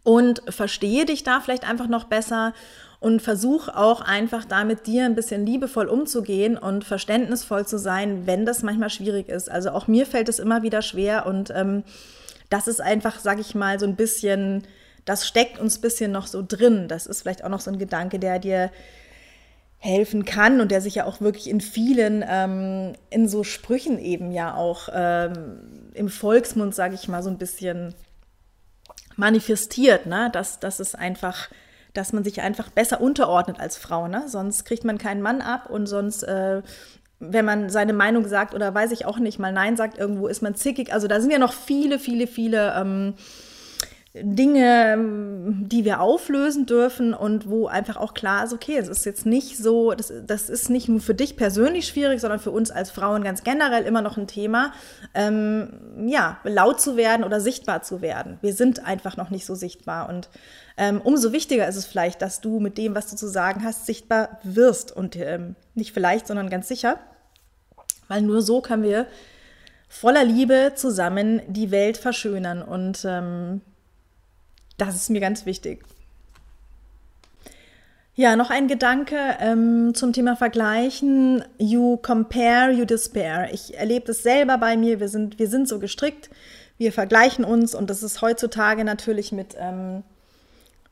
und 0.03 0.43
verstehe 0.51 1.07
dich 1.07 1.23
da 1.23 1.41
vielleicht 1.41 1.67
einfach 1.67 1.89
noch 1.89 2.05
besser 2.05 2.53
und 3.01 3.23
versuch 3.23 3.69
auch 3.69 4.01
einfach 4.01 4.45
da 4.45 4.65
mit 4.65 4.87
dir 4.87 5.05
ein 5.05 5.15
bisschen 5.15 5.47
liebevoll 5.47 5.87
umzugehen 5.87 6.59
und 6.59 6.85
verständnisvoll 6.85 7.67
zu 7.67 7.79
sein, 7.79 8.27
wenn 8.27 8.45
das 8.45 8.63
manchmal 8.63 8.91
schwierig 8.91 9.29
ist. 9.29 9.51
Also 9.51 9.71
auch 9.71 9.87
mir 9.87 10.05
fällt 10.05 10.29
es 10.29 10.39
immer 10.41 10.63
wieder 10.63 10.83
schwer 10.83 11.27
und 11.27 11.51
ähm, 11.55 11.85
das 12.51 12.67
ist 12.67 12.81
einfach, 12.81 13.21
sag 13.21 13.39
ich 13.39 13.55
mal, 13.55 13.79
so 13.79 13.87
ein 13.87 13.95
bisschen, 13.95 14.65
das 15.05 15.29
steckt 15.29 15.61
uns 15.61 15.79
ein 15.79 15.83
bisschen 15.83 16.11
noch 16.11 16.27
so 16.27 16.43
drin. 16.47 16.89
Das 16.89 17.07
ist 17.07 17.23
vielleicht 17.23 17.45
auch 17.45 17.51
noch 17.51 17.61
so 17.61 17.71
ein 17.71 17.79
Gedanke, 17.79 18.19
der 18.19 18.39
dir 18.41 18.71
helfen 19.79 20.25
kann 20.25 20.61
und 20.61 20.73
der 20.73 20.81
sich 20.81 20.97
ja 20.97 21.05
auch 21.05 21.21
wirklich 21.21 21.49
in 21.49 21.61
vielen, 21.61 22.25
ähm, 22.29 22.95
in 23.11 23.29
so 23.29 23.45
Sprüchen 23.45 24.01
eben 24.01 24.33
ja 24.33 24.55
auch 24.55 24.89
ähm, 24.93 25.91
im 25.95 26.09
Volksmund, 26.09 26.75
sage 26.75 26.97
ich 26.97 27.07
mal, 27.07 27.23
so 27.23 27.31
ein 27.31 27.39
bisschen 27.39 27.95
manifestiert, 29.15 30.07
ne? 30.07 30.31
dass, 30.33 30.59
dass 30.59 30.81
es 30.81 30.97
einfach 30.97 31.49
dass 31.99 32.13
man 32.13 32.25
sich 32.25 32.41
einfach 32.41 32.71
besser 32.71 33.01
unterordnet 33.01 33.61
als 33.61 33.77
Frau. 33.77 34.09
Ne? 34.09 34.23
Sonst 34.27 34.65
kriegt 34.65 34.85
man 34.85 34.99
keinen 34.99 35.21
Mann 35.21 35.43
ab 35.43 35.69
und 35.69 35.87
sonst, 35.87 36.23
äh, 36.23 36.63
wenn 37.21 37.45
man 37.45 37.69
seine 37.71 37.93
Meinung 37.93 38.27
sagt 38.29 38.55
oder 38.55 38.73
weiß 38.73 38.93
ich 38.93 39.05
auch 39.05 39.19
nicht, 39.19 39.39
mal 39.39 39.53
Nein 39.53 39.77
sagt, 39.77 39.99
irgendwo 39.99 40.29
ist 40.29 40.41
man 40.41 40.55
zickig. 40.55 40.93
Also 40.93 41.09
da 41.09 41.21
sind 41.21 41.33
ja 41.33 41.39
noch 41.39 41.53
viele, 41.53 41.99
viele, 41.99 42.29
viele 42.29 42.75
ähm, 42.77 43.15
Dinge, 44.15 44.97
die 45.61 45.85
wir 45.85 46.01
auflösen 46.01 46.67
dürfen 46.67 47.15
und 47.15 47.49
wo 47.49 47.67
einfach 47.67 47.97
auch 47.97 48.15
klar 48.15 48.45
ist, 48.45 48.53
okay, 48.53 48.77
es 48.79 48.89
ist 48.89 49.05
jetzt 49.05 49.27
nicht 49.27 49.59
so, 49.59 49.93
das, 49.93 50.13
das 50.27 50.49
ist 50.49 50.71
nicht 50.71 50.89
nur 50.89 51.01
für 51.01 51.15
dich 51.15 51.37
persönlich 51.37 51.87
schwierig, 51.87 52.21
sondern 52.21 52.41
für 52.41 52.51
uns 52.51 52.71
als 52.71 52.91
Frauen 52.91 53.23
ganz 53.23 53.43
generell 53.43 53.85
immer 53.85 54.03
noch 54.03 54.17
ein 54.17 54.27
Thema, 54.27 54.73
ähm, 55.15 56.07
ja, 56.07 56.39
laut 56.45 56.81
zu 56.81 56.97
werden 56.97 57.25
oder 57.25 57.41
sichtbar 57.41 57.83
zu 57.83 58.01
werden. 58.01 58.39
Wir 58.41 58.55
sind 58.55 58.87
einfach 58.87 59.17
noch 59.17 59.31
nicht 59.31 59.45
so 59.45 59.55
sichtbar 59.55 60.09
und 60.09 60.29
ähm, 60.79 61.01
umso 61.03 61.33
wichtiger 61.33 61.67
ist 61.67 61.75
es 61.75 61.87
vielleicht, 61.87 62.23
dass 62.23 62.41
du 62.41 62.61
mit 62.61 62.79
dem, 62.79 62.95
was 62.95 63.11
du 63.11 63.17
zu 63.17 63.27
sagen 63.27 63.65
hast, 63.65 63.85
sichtbar 63.85 64.39
wirst 64.45 64.93
und 64.93 65.17
ähm, 65.17 65.57
nicht 65.75 65.93
vielleicht, 65.93 66.29
sondern 66.29 66.49
ganz 66.49 66.69
sicher, 66.69 67.01
weil 68.07 68.23
nur 68.23 68.43
so 68.43 68.61
können 68.61 68.85
wir 68.85 69.07
voller 69.89 70.25
Liebe 70.25 70.73
zusammen 70.77 71.43
die 71.49 71.73
Welt 71.73 71.97
verschönern 71.97 72.63
und 72.63 73.05
ähm, 73.05 73.61
das 74.77 74.95
ist 74.95 75.11
mir 75.11 75.21
ganz 75.21 75.47
wichtig. 75.47 75.85
Ja, 78.15 78.37
noch 78.37 78.51
ein 78.51 78.69
Gedanke 78.69 79.17
ähm, 79.41 79.95
zum 79.95 80.13
Thema 80.13 80.37
Vergleichen. 80.37 81.45
You 81.59 81.97
compare, 81.97 82.73
you 82.73 82.85
despair. 82.85 83.49
Ich 83.53 83.77
erlebe 83.77 84.07
das 84.07 84.25
selber 84.25 84.59
bei 84.59 84.77
mir. 84.77 84.99
Wir 84.99 85.09
sind, 85.09 85.39
wir 85.39 85.49
sind 85.49 85.69
so 85.69 85.79
gestrickt. 85.79 86.29
Wir 86.79 86.93
vergleichen 86.93 87.45
uns 87.45 87.75
und 87.75 87.91
das 87.91 88.03
ist 88.03 88.21
heutzutage 88.21 88.85
natürlich 88.85 89.31
mit 89.31 89.57
ähm, 89.59 90.03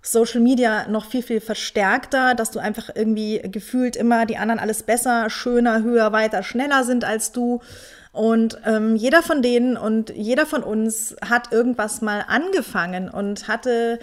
Social 0.07 0.41
Media 0.41 0.87
noch 0.89 1.07
viel, 1.07 1.23
viel 1.23 1.41
verstärkter, 1.41 2.35
dass 2.35 2.53
du 2.53 2.61
einfach 2.61 2.91
irgendwie 2.95 3.41
gefühlt 3.43 3.97
immer 3.97 4.25
die 4.25 4.37
anderen 4.37 4.61
alles 4.61 4.85
besser, 4.85 5.31
schöner, 5.31 5.83
höher, 5.83 6.13
weiter, 6.13 6.45
schneller 6.45 6.85
sind 6.85 7.05
als 7.05 7.33
du. 7.33 7.61
Und 8.13 8.59
ähm, 8.65 8.95
jeder 8.95 9.23
von 9.23 9.43
denen 9.43 9.77
und 9.77 10.11
jeder 10.11 10.47
von 10.47 10.63
uns 10.63 11.17
hat 11.29 11.53
irgendwas 11.53 12.03
mal 12.03 12.25
angefangen 12.27 13.11
und 13.11 13.49
hatte 13.49 13.99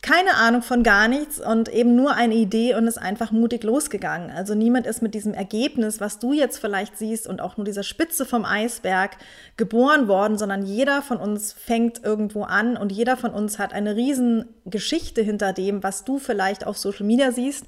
keine 0.00 0.34
Ahnung 0.34 0.62
von 0.62 0.82
gar 0.82 1.08
nichts 1.08 1.40
und 1.40 1.68
eben 1.68 1.94
nur 1.94 2.14
eine 2.14 2.34
Idee 2.34 2.74
und 2.74 2.86
ist 2.86 2.98
einfach 2.98 3.30
mutig 3.32 3.62
losgegangen. 3.62 4.30
Also 4.30 4.54
niemand 4.54 4.86
ist 4.86 5.02
mit 5.02 5.14
diesem 5.14 5.34
Ergebnis, 5.34 6.00
was 6.00 6.18
du 6.18 6.32
jetzt 6.32 6.58
vielleicht 6.58 6.96
siehst 6.96 7.26
und 7.26 7.40
auch 7.40 7.56
nur 7.56 7.64
dieser 7.64 7.82
Spitze 7.82 8.24
vom 8.24 8.44
Eisberg 8.44 9.16
geboren 9.56 10.08
worden, 10.08 10.38
sondern 10.38 10.64
jeder 10.64 11.02
von 11.02 11.18
uns 11.18 11.52
fängt 11.52 12.04
irgendwo 12.04 12.44
an 12.44 12.76
und 12.76 12.92
jeder 12.92 13.16
von 13.16 13.32
uns 13.32 13.58
hat 13.58 13.72
eine 13.72 13.96
riesen 13.96 14.46
Geschichte 14.64 15.22
hinter 15.22 15.52
dem, 15.52 15.82
was 15.82 16.04
du 16.04 16.18
vielleicht 16.18 16.66
auf 16.66 16.78
Social 16.78 17.06
Media 17.06 17.32
siehst. 17.32 17.66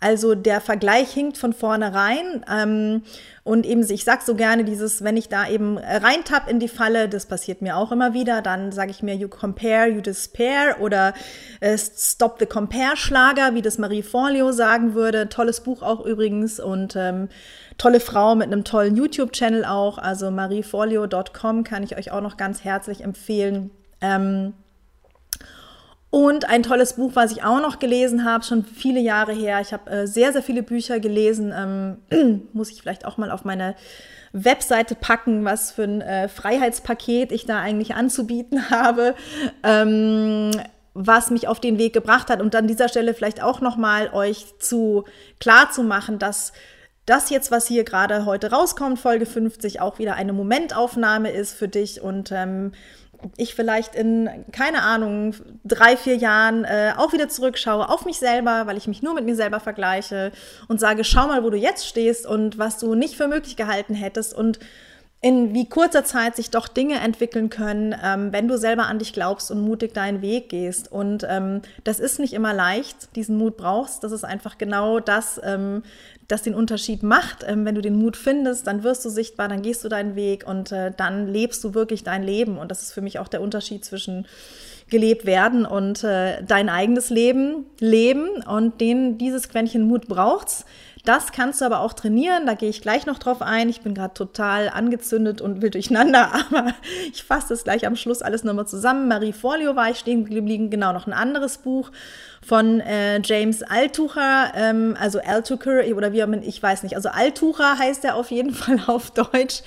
Also 0.00 0.34
der 0.34 0.60
Vergleich 0.60 1.10
hinkt 1.10 1.38
von 1.38 1.52
vornherein. 1.52 2.44
Ähm, 2.52 3.02
und 3.48 3.64
eben, 3.64 3.80
ich 3.90 4.04
sag 4.04 4.20
so 4.20 4.34
gerne 4.34 4.62
dieses, 4.62 5.02
wenn 5.02 5.16
ich 5.16 5.30
da 5.30 5.48
eben 5.48 5.78
reintapp 5.78 6.50
in 6.50 6.60
die 6.60 6.68
Falle, 6.68 7.08
das 7.08 7.24
passiert 7.24 7.62
mir 7.62 7.78
auch 7.78 7.92
immer 7.92 8.12
wieder, 8.12 8.42
dann 8.42 8.72
sage 8.72 8.90
ich 8.90 9.02
mir, 9.02 9.14
you 9.14 9.26
compare, 9.26 9.88
you 9.88 10.02
despair 10.02 10.82
oder 10.82 11.14
äh, 11.60 11.78
Stop 11.78 12.38
the 12.40 12.44
Compare-Schlager, 12.44 13.54
wie 13.54 13.62
das 13.62 13.78
Marie 13.78 14.02
Forleo 14.02 14.52
sagen 14.52 14.92
würde. 14.94 15.30
Tolles 15.30 15.62
Buch 15.62 15.80
auch 15.80 16.04
übrigens 16.04 16.60
und 16.60 16.94
ähm, 16.94 17.30
tolle 17.78 18.00
Frau 18.00 18.34
mit 18.34 18.48
einem 18.48 18.64
tollen 18.64 18.96
YouTube-Channel 18.96 19.64
auch. 19.64 19.96
Also 19.96 20.30
marieforleo.com 20.30 21.64
kann 21.64 21.82
ich 21.82 21.96
euch 21.96 22.12
auch 22.12 22.20
noch 22.20 22.36
ganz 22.36 22.64
herzlich 22.64 23.02
empfehlen. 23.02 23.70
Ähm, 24.02 24.52
und 26.10 26.48
ein 26.48 26.62
tolles 26.62 26.94
Buch, 26.94 27.12
was 27.14 27.32
ich 27.32 27.44
auch 27.44 27.60
noch 27.60 27.78
gelesen 27.78 28.24
habe, 28.24 28.42
schon 28.42 28.64
viele 28.64 29.00
Jahre 29.00 29.32
her. 29.32 29.60
Ich 29.60 29.72
habe 29.72 29.90
äh, 29.90 30.06
sehr, 30.06 30.32
sehr 30.32 30.42
viele 30.42 30.62
Bücher 30.62 31.00
gelesen. 31.00 31.52
Ähm, 32.10 32.48
muss 32.54 32.70
ich 32.70 32.80
vielleicht 32.80 33.04
auch 33.04 33.18
mal 33.18 33.30
auf 33.30 33.44
meine 33.44 33.74
Webseite 34.32 34.94
packen, 34.94 35.44
was 35.44 35.70
für 35.70 35.84
ein 35.84 36.00
äh, 36.00 36.28
Freiheitspaket 36.28 37.30
ich 37.30 37.44
da 37.44 37.60
eigentlich 37.60 37.94
anzubieten 37.94 38.70
habe. 38.70 39.14
Ähm, 39.62 40.50
was 40.94 41.30
mich 41.30 41.46
auf 41.46 41.60
den 41.60 41.78
Weg 41.78 41.92
gebracht 41.92 42.28
hat 42.28 42.40
und 42.40 42.56
an 42.56 42.66
dieser 42.66 42.88
Stelle 42.88 43.14
vielleicht 43.14 43.40
auch 43.40 43.60
noch 43.60 43.76
mal 43.76 44.12
euch 44.12 44.58
zu 44.58 45.04
klar 45.38 45.70
zu 45.70 45.84
machen, 45.84 46.18
dass 46.18 46.52
das 47.06 47.30
jetzt, 47.30 47.52
was 47.52 47.68
hier 47.68 47.84
gerade 47.84 48.26
heute 48.26 48.50
rauskommt, 48.50 48.98
Folge 48.98 49.24
50, 49.24 49.80
auch 49.80 49.98
wieder 50.00 50.14
eine 50.14 50.32
Momentaufnahme 50.32 51.30
ist 51.30 51.52
für 51.52 51.68
dich 51.68 52.02
und 52.02 52.32
ähm, 52.32 52.72
ich 53.36 53.54
vielleicht 53.54 53.94
in, 53.94 54.28
keine 54.52 54.82
Ahnung, 54.82 55.34
drei, 55.64 55.96
vier 55.96 56.16
Jahren 56.16 56.64
äh, 56.64 56.92
auch 56.96 57.12
wieder 57.12 57.28
zurückschaue 57.28 57.88
auf 57.88 58.04
mich 58.04 58.18
selber, 58.18 58.66
weil 58.66 58.76
ich 58.76 58.86
mich 58.86 59.02
nur 59.02 59.14
mit 59.14 59.24
mir 59.24 59.34
selber 59.34 59.60
vergleiche 59.60 60.32
und 60.68 60.80
sage, 60.80 61.04
schau 61.04 61.26
mal, 61.26 61.42
wo 61.42 61.50
du 61.50 61.56
jetzt 61.56 61.86
stehst 61.86 62.26
und 62.26 62.58
was 62.58 62.78
du 62.78 62.94
nicht 62.94 63.16
für 63.16 63.28
möglich 63.28 63.56
gehalten 63.56 63.94
hättest. 63.94 64.34
Und 64.34 64.58
in 65.20 65.52
wie 65.52 65.68
kurzer 65.68 66.04
Zeit 66.04 66.36
sich 66.36 66.50
doch 66.50 66.68
Dinge 66.68 67.00
entwickeln 67.00 67.50
können, 67.50 67.94
ähm, 68.04 68.32
wenn 68.32 68.46
du 68.46 68.56
selber 68.56 68.86
an 68.86 69.00
dich 69.00 69.12
glaubst 69.12 69.50
und 69.50 69.60
mutig 69.60 69.92
deinen 69.92 70.22
Weg 70.22 70.48
gehst. 70.48 70.92
Und 70.92 71.26
ähm, 71.28 71.62
das 71.82 71.98
ist 71.98 72.20
nicht 72.20 72.34
immer 72.34 72.54
leicht, 72.54 73.16
diesen 73.16 73.36
Mut 73.36 73.56
brauchst. 73.56 74.04
Das 74.04 74.12
ist 74.12 74.24
einfach 74.24 74.58
genau 74.58 75.00
das, 75.00 75.40
ähm, 75.42 75.82
das 76.28 76.42
den 76.42 76.54
Unterschied 76.54 77.02
macht. 77.02 77.44
Ähm, 77.44 77.64
wenn 77.64 77.74
du 77.74 77.80
den 77.80 77.96
Mut 77.96 78.16
findest, 78.16 78.68
dann 78.68 78.84
wirst 78.84 79.04
du 79.04 79.08
sichtbar, 79.08 79.48
dann 79.48 79.62
gehst 79.62 79.82
du 79.82 79.88
deinen 79.88 80.14
Weg 80.14 80.46
und 80.46 80.70
äh, 80.70 80.92
dann 80.96 81.26
lebst 81.26 81.64
du 81.64 81.74
wirklich 81.74 82.04
dein 82.04 82.22
Leben. 82.22 82.56
Und 82.56 82.70
das 82.70 82.82
ist 82.82 82.92
für 82.92 83.00
mich 83.00 83.18
auch 83.18 83.28
der 83.28 83.42
Unterschied 83.42 83.84
zwischen 83.84 84.24
gelebt 84.88 85.26
werden 85.26 85.66
und 85.66 86.02
äh, 86.04 86.42
dein 86.44 86.68
eigenes 86.68 87.10
Leben 87.10 87.66
leben. 87.80 88.42
Und 88.48 88.80
den, 88.80 89.18
dieses 89.18 89.48
Quäntchen 89.48 89.82
Mut 89.82 90.06
braucht's. 90.06 90.64
Das 91.08 91.32
kannst 91.32 91.62
du 91.62 91.64
aber 91.64 91.80
auch 91.80 91.94
trainieren, 91.94 92.44
da 92.44 92.52
gehe 92.52 92.68
ich 92.68 92.82
gleich 92.82 93.06
noch 93.06 93.18
drauf 93.18 93.40
ein. 93.40 93.70
Ich 93.70 93.80
bin 93.80 93.94
gerade 93.94 94.12
total 94.12 94.68
angezündet 94.68 95.40
und 95.40 95.62
will 95.62 95.70
durcheinander, 95.70 96.30
aber 96.50 96.74
ich 97.10 97.24
fasse 97.24 97.48
das 97.48 97.64
gleich 97.64 97.86
am 97.86 97.96
Schluss 97.96 98.20
alles 98.20 98.44
nochmal 98.44 98.68
zusammen. 98.68 99.08
Marie 99.08 99.32
Folio 99.32 99.74
war 99.74 99.90
ich 99.90 100.00
stehen 100.00 100.26
geblieben, 100.26 100.68
genau 100.68 100.92
noch 100.92 101.06
ein 101.06 101.14
anderes 101.14 101.56
Buch 101.56 101.92
von 102.46 102.80
äh, 102.80 103.20
James 103.22 103.62
Altucher, 103.62 104.52
ähm, 104.54 104.96
also 104.98 105.20
Altucher 105.20 105.82
oder 105.94 106.12
wie 106.12 106.24
man, 106.24 106.42
ich 106.42 106.62
weiß 106.62 106.82
nicht, 106.82 106.96
also 106.96 107.08
Altucher 107.10 107.78
heißt 107.78 108.04
er 108.04 108.16
auf 108.16 108.30
jeden 108.30 108.54
Fall 108.54 108.80
auf 108.86 109.10
Deutsch 109.10 109.62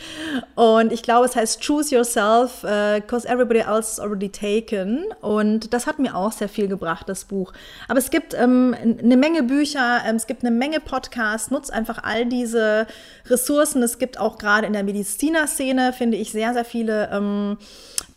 und 0.55 0.91
ich 0.91 1.03
glaube, 1.03 1.25
es 1.25 1.35
heißt 1.35 1.61
Choose 1.65 1.93
Yourself, 1.93 2.61
because 2.61 3.27
uh, 3.27 3.31
everybody 3.31 3.59
else 3.59 3.93
is 3.93 3.99
already 3.99 4.29
taken 4.29 5.05
und 5.21 5.73
das 5.73 5.87
hat 5.87 5.99
mir 5.99 6.15
auch 6.15 6.31
sehr 6.31 6.49
viel 6.49 6.67
gebracht, 6.67 7.07
das 7.09 7.25
Buch. 7.25 7.53
Aber 7.87 7.99
es 7.99 8.09
gibt 8.09 8.33
ähm, 8.33 8.75
eine 8.81 9.17
Menge 9.17 9.43
Bücher, 9.43 10.01
ähm, 10.07 10.15
es 10.15 10.27
gibt 10.27 10.43
eine 10.43 10.51
Menge 10.51 10.79
Podcasts, 10.79 11.51
nutzt 11.51 11.71
einfach 11.71 12.03
all 12.03 12.25
diese 12.25 12.87
Ressourcen. 13.27 13.83
Es 13.83 13.99
gibt 13.99 14.19
auch 14.19 14.37
gerade 14.37 14.67
in 14.67 14.73
der 14.73 14.83
Mediziner-Szene, 14.83 15.93
finde 15.93 16.17
ich, 16.17 16.31
sehr, 16.31 16.53
sehr 16.53 16.65
viele 16.65 17.09
ähm, 17.11 17.57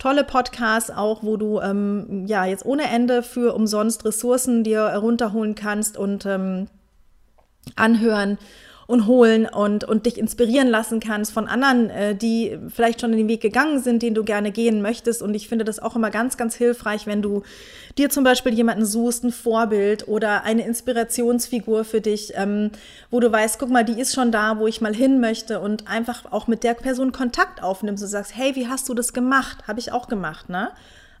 tolle 0.05 0.23
Podcasts 0.23 0.91
auch, 0.91 1.23
wo 1.23 1.35
du 1.35 1.59
ähm, 1.61 2.25
ja 2.27 2.45
jetzt 2.45 2.63
ohne 2.63 2.83
Ende 2.91 3.23
für 3.23 3.55
umsonst 3.55 4.05
Ressourcen 4.05 4.63
dir 4.63 4.81
runterholen 4.81 5.55
kannst 5.55 5.97
und 5.97 6.27
ähm, 6.27 6.67
anhören 7.75 8.37
und 8.87 9.07
holen 9.07 9.47
und, 9.47 9.83
und 9.83 10.05
dich 10.05 10.17
inspirieren 10.17 10.67
lassen 10.67 10.99
kannst 10.99 11.31
von 11.31 11.47
anderen, 11.47 11.89
äh, 11.89 12.15
die 12.15 12.57
vielleicht 12.69 13.01
schon 13.01 13.11
in 13.11 13.17
den 13.19 13.27
Weg 13.27 13.41
gegangen 13.41 13.79
sind, 13.79 14.03
den 14.03 14.13
du 14.13 14.23
gerne 14.23 14.51
gehen 14.51 14.81
möchtest. 14.81 15.21
Und 15.21 15.33
ich 15.33 15.47
finde 15.47 15.65
das 15.65 15.79
auch 15.79 15.95
immer 15.95 16.11
ganz, 16.11 16.37
ganz 16.37 16.55
hilfreich, 16.55 17.07
wenn 17.07 17.21
du 17.21 17.43
dir 17.97 18.09
zum 18.09 18.23
Beispiel 18.23 18.53
jemanden 18.53 18.85
suchst, 18.85 19.23
ein 19.23 19.31
Vorbild 19.31 20.07
oder 20.07 20.43
eine 20.43 20.65
Inspirationsfigur 20.65 21.83
für 21.83 22.01
dich, 22.01 22.33
ähm, 22.35 22.71
wo 23.09 23.19
du 23.19 23.31
weißt, 23.31 23.57
guck 23.59 23.69
mal, 23.69 23.85
die 23.85 23.99
ist 23.99 24.13
schon 24.13 24.31
da, 24.31 24.59
wo 24.59 24.67
ich 24.67 24.81
mal 24.81 24.93
hin 24.93 25.19
möchte 25.19 25.59
und 25.59 25.87
einfach 25.87 26.31
auch 26.31 26.47
mit 26.47 26.63
der 26.63 26.73
Person 26.75 27.11
Kontakt 27.11 27.63
aufnimmst 27.63 28.03
und 28.03 28.09
sagst, 28.09 28.35
hey, 28.35 28.55
wie 28.55 28.67
hast 28.67 28.87
du 28.89 28.93
das 28.93 29.13
gemacht? 29.13 29.67
Habe 29.67 29.79
ich 29.79 29.91
auch 29.91 30.07
gemacht, 30.07 30.49
ne? 30.49 30.69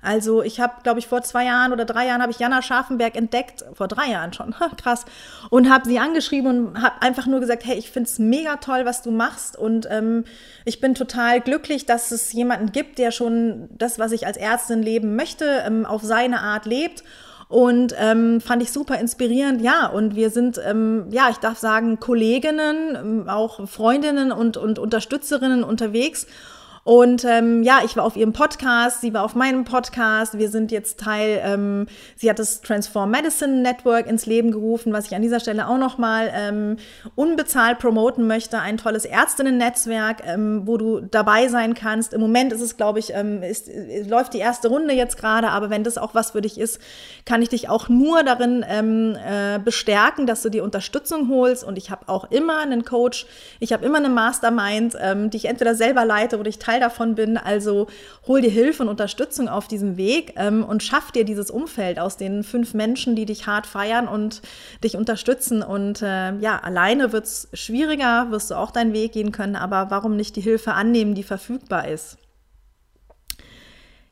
Also 0.05 0.43
ich 0.43 0.59
habe, 0.59 0.73
glaube 0.83 0.99
ich, 0.99 1.07
vor 1.07 1.23
zwei 1.23 1.45
Jahren 1.45 1.73
oder 1.73 1.83
drei 1.83 2.05
Jahren 2.07 2.21
habe 2.21 2.31
ich 2.31 2.39
Jana 2.39 2.61
Scharfenberg 2.61 3.15
entdeckt, 3.15 3.65
vor 3.73 3.87
drei 3.87 4.11
Jahren 4.11 4.33
schon, 4.33 4.53
krass, 4.77 5.05
und 5.49 5.69
habe 5.69 5.85
sie 5.85 5.99
angeschrieben 5.99 6.67
und 6.67 6.81
habe 6.81 7.01
einfach 7.01 7.25
nur 7.25 7.39
gesagt, 7.39 7.65
hey, 7.65 7.77
ich 7.77 7.89
finde 7.89 8.09
es 8.09 8.19
mega 8.19 8.57
toll, 8.57 8.85
was 8.85 9.01
du 9.01 9.11
machst. 9.11 9.57
Und 9.57 9.87
ähm, 9.89 10.25
ich 10.63 10.79
bin 10.79 10.95
total 10.95 11.41
glücklich, 11.41 11.85
dass 11.85 12.11
es 12.11 12.31
jemanden 12.33 12.71
gibt, 12.71 12.99
der 12.99 13.11
schon 13.11 13.67
das, 13.71 13.97
was 13.99 14.11
ich 14.11 14.27
als 14.27 14.37
Ärztin 14.37 14.83
leben 14.83 15.15
möchte, 15.15 15.63
ähm, 15.65 15.85
auf 15.85 16.03
seine 16.03 16.41
Art 16.41 16.65
lebt. 16.65 17.03
Und 17.47 17.95
ähm, 17.99 18.41
fand 18.41 18.63
ich 18.63 18.71
super 18.71 18.99
inspirierend. 18.99 19.61
Ja, 19.61 19.87
und 19.87 20.15
wir 20.15 20.29
sind, 20.29 20.59
ähm, 20.65 21.05
ja, 21.11 21.29
ich 21.29 21.37
darf 21.37 21.59
sagen, 21.59 21.99
Kolleginnen, 21.99 22.95
ähm, 22.95 23.29
auch 23.29 23.67
Freundinnen 23.67 24.31
und, 24.31 24.57
und 24.57 24.79
Unterstützerinnen 24.79 25.63
unterwegs. 25.63 26.25
Und 26.85 27.25
ähm, 27.25 27.63
ja, 27.63 27.79
ich 27.83 27.97
war 27.97 28.03
auf 28.03 28.15
ihrem 28.15 28.31
Podcast, 28.31 29.01
sie 29.01 29.11
war 29.11 29.23
auf 29.23 29.33
meinem 29.33 29.63
Podcast. 29.65 30.37
Wir 30.37 30.49
sind 30.49 30.71
jetzt 30.71 30.99
Teil, 30.99 31.41
ähm, 31.43 31.87
sie 32.15 32.29
hat 32.29 32.37
das 32.37 32.61
Transform 32.61 33.09
Medicine 33.09 33.63
Network 33.63 34.05
ins 34.05 34.27
Leben 34.27 34.51
gerufen, 34.51 34.93
was 34.93 35.07
ich 35.07 35.15
an 35.15 35.23
dieser 35.23 35.39
Stelle 35.39 35.67
auch 35.67 35.79
nochmal 35.79 36.31
ähm, 36.31 36.77
unbezahlt 37.15 37.79
promoten 37.79 38.27
möchte. 38.27 38.59
Ein 38.59 38.77
tolles 38.77 39.05
Ärztinnen-Netzwerk, 39.05 40.21
ähm, 40.27 40.67
wo 40.67 40.77
du 40.77 40.99
dabei 41.01 41.47
sein 41.47 41.73
kannst. 41.73 42.13
Im 42.13 42.21
Moment 42.21 42.53
ist 42.53 42.61
es, 42.61 42.77
glaube 42.77 42.99
ich, 42.99 43.15
ähm, 43.15 43.41
ist, 43.41 43.67
ist, 43.67 44.07
läuft 44.07 44.35
die 44.35 44.39
erste 44.39 44.67
Runde 44.67 44.93
jetzt 44.93 45.17
gerade, 45.17 45.47
aber 45.49 45.71
wenn 45.71 45.83
das 45.83 45.97
auch 45.97 46.13
was 46.13 46.31
für 46.31 46.41
dich 46.41 46.59
ist, 46.59 46.79
kann 47.25 47.41
ich 47.41 47.49
dich 47.49 47.67
auch 47.67 47.89
nur 47.89 48.21
darin 48.21 48.63
ähm, 48.69 49.15
äh, 49.15 49.57
bestärken, 49.57 50.27
dass 50.27 50.43
du 50.43 50.49
dir 50.49 50.63
Unterstützung 50.63 51.29
holst. 51.29 51.63
Und 51.63 51.79
ich 51.79 51.89
habe 51.89 52.07
auch 52.09 52.29
immer 52.29 52.59
einen 52.59 52.85
Coach, 52.85 53.25
ich 53.59 53.73
habe 53.73 53.83
immer 53.83 53.97
eine 53.97 54.09
Mastermind, 54.09 54.95
ähm, 55.01 55.31
die 55.31 55.37
ich 55.37 55.45
entweder 55.45 55.73
selber 55.73 56.05
leite 56.05 56.37
oder 56.37 56.49
ich 56.49 56.59
teile 56.59 56.74
Teil 56.75 56.79
davon 56.79 57.15
bin. 57.15 57.37
Also 57.37 57.87
hol 58.27 58.41
dir 58.41 58.49
Hilfe 58.49 58.83
und 58.83 58.89
Unterstützung 58.89 59.47
auf 59.47 59.67
diesem 59.67 59.97
Weg 59.97 60.33
ähm, 60.35 60.63
und 60.63 60.83
schaff 60.83 61.11
dir 61.11 61.25
dieses 61.25 61.49
Umfeld 61.49 61.99
aus 61.99 62.17
den 62.17 62.43
fünf 62.43 62.73
Menschen, 62.73 63.15
die 63.15 63.25
dich 63.25 63.47
hart 63.47 63.65
feiern 63.65 64.07
und 64.07 64.41
dich 64.83 64.97
unterstützen. 64.97 65.63
Und 65.63 66.01
äh, 66.01 66.35
ja, 66.37 66.59
alleine 66.59 67.11
wird 67.11 67.25
es 67.25 67.49
schwieriger, 67.53 68.31
wirst 68.31 68.51
du 68.51 68.55
auch 68.55 68.71
deinen 68.71 68.93
Weg 68.93 69.13
gehen 69.13 69.31
können, 69.31 69.55
aber 69.55 69.87
warum 69.89 70.15
nicht 70.15 70.35
die 70.35 70.41
Hilfe 70.41 70.73
annehmen, 70.73 71.15
die 71.15 71.23
verfügbar 71.23 71.87
ist? 71.87 72.17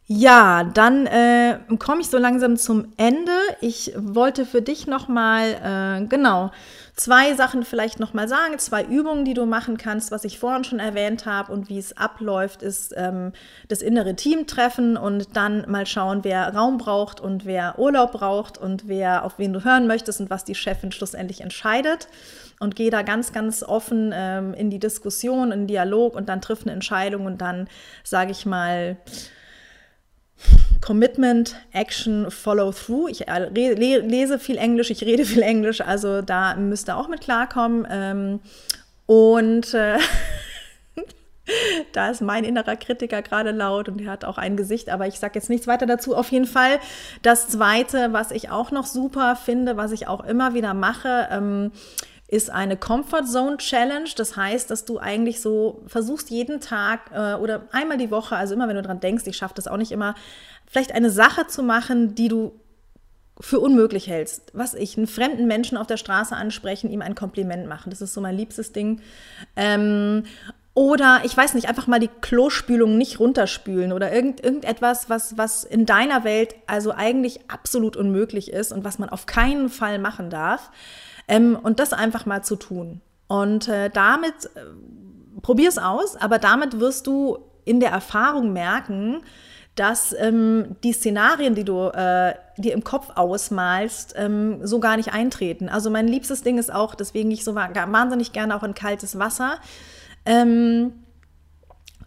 Ja, 0.06 0.66
dann 0.66 1.08
äh, 1.08 1.60
komme 1.80 2.02
ich 2.02 2.08
so 2.08 2.18
langsam 2.18 2.58
zum 2.58 2.88
Ende. 2.98 3.32
Ich 3.62 3.94
wollte 3.96 4.46
für 4.46 4.62
dich 4.62 4.86
nochmal, 4.86 6.02
äh, 6.04 6.06
genau, 6.08 6.52
zwei 6.96 7.34
Sachen 7.34 7.64
vielleicht 7.64 8.00
nochmal 8.00 8.28
sagen, 8.28 8.60
zwei 8.60 8.84
Übungen, 8.84 9.26
die 9.26 9.34
du 9.34 9.46
machen 9.46 9.78
kannst, 9.78 10.12
was 10.12 10.24
ich 10.24 10.38
vorhin 10.38 10.64
schon 10.64 10.80
erwähnt 10.80 11.26
habe 11.26 11.52
und 11.52 11.70
wie 11.70 11.80
es 11.80 11.98
abläuft, 11.98 12.62
ist 12.62 12.94
ähm, 12.96 13.34
das 13.68 13.82
innere 13.82 14.16
Team 14.16 14.46
treffen 14.46 14.96
und 14.96 15.36
dann 15.36 15.70
mal 15.70 15.86
schauen, 15.88 16.24
wer 16.24 16.54
Raum 16.54 16.78
braucht 16.78 17.20
und 17.20 17.46
wer 17.46 17.80
Urlaub 17.80 18.12
braucht 18.12 18.58
und 18.58 18.88
wer 18.88 19.24
auf 19.26 19.40
wen 19.40 19.54
du 19.54 19.64
hören 19.64 19.88
möchtest 19.88 20.22
und 20.22 20.30
was 20.30 20.44
die 20.44 20.56
Chefin 20.56 20.92
schlussendlich 20.92 21.42
entscheidet. 21.42 22.08
Und 22.60 22.76
geh 22.76 22.90
da 22.90 23.02
ganz, 23.02 23.34
ganz 23.34 23.64
offen 23.64 24.12
ähm, 24.14 24.54
in 24.54 24.70
die 24.70 24.80
Diskussion, 24.80 25.52
in 25.52 25.62
den 25.62 25.68
Dialog 25.68 26.16
und 26.16 26.30
dann 26.30 26.42
triff 26.42 26.62
eine 26.62 26.72
Entscheidung 26.72 27.26
und 27.26 27.42
dann, 27.42 27.68
sage 28.04 28.32
ich 28.32 28.46
mal, 28.46 28.98
Commitment, 30.82 31.56
Action, 31.72 32.30
Follow 32.30 32.72
Through. 32.72 33.08
Ich 33.10 33.28
äh, 33.28 33.50
lese 33.50 34.40
viel 34.40 34.58
Englisch, 34.58 34.90
ich 34.90 35.04
rede 35.04 35.26
viel 35.26 35.42
Englisch, 35.42 35.82
also 35.82 36.22
da 36.22 36.56
müsst 36.56 36.90
ihr 36.90 36.98
auch 36.98 37.08
mit 37.08 37.22
klarkommen. 37.22 37.88
Ähm, 37.90 38.40
und 39.06 39.74
äh, 39.74 39.98
da 41.94 42.10
ist 42.10 42.22
mein 42.22 42.44
innerer 42.44 42.76
Kritiker 42.76 43.22
gerade 43.22 43.52
laut 43.52 43.90
und 43.90 44.02
er 44.02 44.12
hat 44.12 44.26
auch 44.26 44.38
ein 44.38 44.58
Gesicht, 44.58 44.90
aber 44.90 45.08
ich 45.08 45.20
sage 45.20 45.36
jetzt 45.36 45.50
nichts 45.50 45.68
weiter 45.68 45.86
dazu. 45.86 46.16
Auf 46.16 46.32
jeden 46.32 46.48
Fall 46.48 46.80
das 47.22 47.48
Zweite, 47.48 48.14
was 48.14 48.32
ich 48.32 48.50
auch 48.50 48.72
noch 48.72 48.86
super 48.86 49.36
finde, 49.36 49.78
was 49.78 49.92
ich 49.92 50.08
auch 50.08 50.24
immer 50.26 50.54
wieder 50.54 50.74
mache, 50.74 51.28
ähm, 51.32 51.72
ist 52.34 52.50
eine 52.50 52.78
Comfort 52.78 53.26
Zone 53.26 53.58
Challenge. 53.58 54.10
Das 54.18 54.36
heißt, 54.36 54.72
dass 54.72 54.86
du 54.86 54.98
eigentlich 54.98 55.40
so 55.40 55.84
versuchst 55.86 56.32
jeden 56.32 56.62
Tag 56.62 57.12
äh, 57.14 57.36
oder 57.36 57.68
einmal 57.72 57.98
die 57.98 58.10
Woche, 58.10 58.36
also 58.36 58.56
immer 58.56 58.68
wenn 58.68 58.76
du 58.76 58.82
dran 58.82 59.00
denkst, 59.00 59.26
ich 59.28 59.38
schaffe 59.38 59.54
das 59.56 59.68
auch 59.68 59.78
nicht 59.78 59.92
immer, 59.92 60.16
vielleicht 60.66 60.96
eine 60.96 61.12
Sache 61.12 61.46
zu 61.46 61.62
machen, 61.62 62.16
die 62.16 62.30
du 62.30 62.60
für 63.40 63.60
unmöglich 63.60 64.08
hältst. 64.08 64.52
Was 64.54 64.74
ich, 64.74 64.98
einen 64.98 65.06
fremden 65.06 65.46
Menschen 65.46 65.78
auf 65.78 65.86
der 65.86 65.98
Straße 65.98 66.36
ansprechen, 66.36 66.90
ihm 66.90 67.04
ein 67.04 67.14
Kompliment 67.14 67.68
machen. 67.68 67.92
Das 67.92 68.02
ist 68.02 68.16
so 68.16 68.22
mein 68.22 68.36
liebstes 68.36 68.72
Ding. 68.72 69.02
Ähm, 69.56 70.24
oder 70.74 71.22
ich 71.24 71.38
weiß 71.38 71.54
nicht, 71.54 71.70
einfach 71.70 71.86
mal 71.86 72.00
die 72.00 72.10
Klospülung 72.22 72.98
nicht 72.98 73.20
runterspülen 73.20 73.94
oder 73.94 74.12
irgend, 74.12 74.44
irgendetwas, 74.44 75.08
was, 75.08 75.38
was 75.38 75.64
in 75.64 75.86
deiner 75.86 76.24
Welt 76.24 76.56
also 76.66 76.92
eigentlich 76.92 77.42
absolut 77.48 77.96
unmöglich 77.96 78.52
ist 78.52 78.72
und 78.72 78.84
was 78.84 78.98
man 78.98 79.10
auf 79.10 79.28
keinen 79.28 79.70
Fall 79.70 80.00
machen 80.00 80.32
darf. 80.32 80.72
Ähm, 81.28 81.58
und 81.62 81.80
das 81.80 81.94
einfach 81.94 82.26
mal 82.26 82.44
zu 82.44 82.56
tun. 82.56 83.02
Und 83.28 83.68
äh, 83.68 83.90
damit, 83.90 84.46
äh, 84.56 84.60
probier 85.42 85.70
es 85.70 85.78
aus, 85.78 86.16
aber 86.16 86.40
damit 86.40 86.80
wirst 86.80 87.08
du 87.08 87.40
in 87.66 87.80
der 87.80 87.92
Erfahrung 87.92 88.54
merken, 88.54 89.22
dass 89.76 90.16
ähm, 90.20 90.76
die 90.84 90.94
Szenarien, 90.94 91.56
die 91.56 91.64
du 91.64 91.88
äh, 91.88 92.36
dir 92.58 92.74
im 92.74 92.84
Kopf 92.84 93.10
ausmalst, 93.16 94.14
ähm, 94.18 94.66
so 94.66 94.80
gar 94.80 94.98
nicht 94.98 95.14
eintreten. 95.14 95.68
Also 95.68 95.90
mein 95.90 96.08
liebstes 96.08 96.44
Ding 96.44 96.60
ist 96.60 96.72
auch, 96.72 96.94
deswegen 96.94 97.32
ich 97.32 97.44
so 97.44 97.56
wahnsinnig 97.56 98.34
gerne 98.34 98.56
auch 98.56 98.64
in 98.64 98.76
kaltes 98.76 99.18
Wasser. 99.18 99.58
Ähm, 100.26 101.03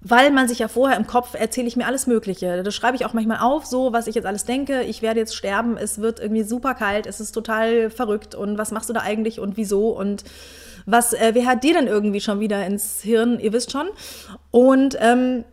weil 0.01 0.31
man 0.31 0.49
sich 0.49 0.59
ja 0.59 0.69
vorher 0.69 0.97
im 0.97 1.07
Kopf 1.07 1.35
erzähle 1.35 1.69
ich 1.69 1.77
mir 1.77 1.87
alles 1.87 2.07
Mögliche. 2.07 2.63
Das 2.63 2.75
schreibe 2.75 2.97
ich 2.97 3.05
auch 3.05 3.13
manchmal 3.13 3.39
auf, 3.41 3.67
so 3.67 3.93
was 3.93 4.07
ich 4.07 4.15
jetzt 4.15 4.27
alles 4.27 4.45
denke. 4.45 4.83
Ich 4.83 5.03
werde 5.03 5.21
jetzt 5.21 5.35
sterben, 5.35 5.77
es 5.77 6.01
wird 6.01 6.21
irgendwie 6.21 6.43
super 6.43 6.75
kalt, 6.75 7.07
es 7.07 7.21
ist 7.21 7.33
total 7.33 7.91
verrückt 7.91 8.35
und 8.35 8.59
was 8.59 8.71
machst 8.71 8.89
du 8.89 8.93
da 8.93 9.01
eigentlich 9.01 9.41
und 9.41 9.57
wieso 9.57 9.91
und 9.91 10.25
was, 10.87 11.13
äh, 11.13 11.33
wer 11.35 11.47
hat 11.47 11.65
dir 11.65 11.75
denn 11.75 11.89
irgendwie 11.89 12.21
schon 12.21 12.41
wieder 12.41 12.65
ins 12.65 13.03
Hirn, 13.03 13.41
ihr 13.41 13.53
wisst 13.53 13.73
schon. 13.73 13.89
Und 14.53 14.97
ähm, 15.01 15.45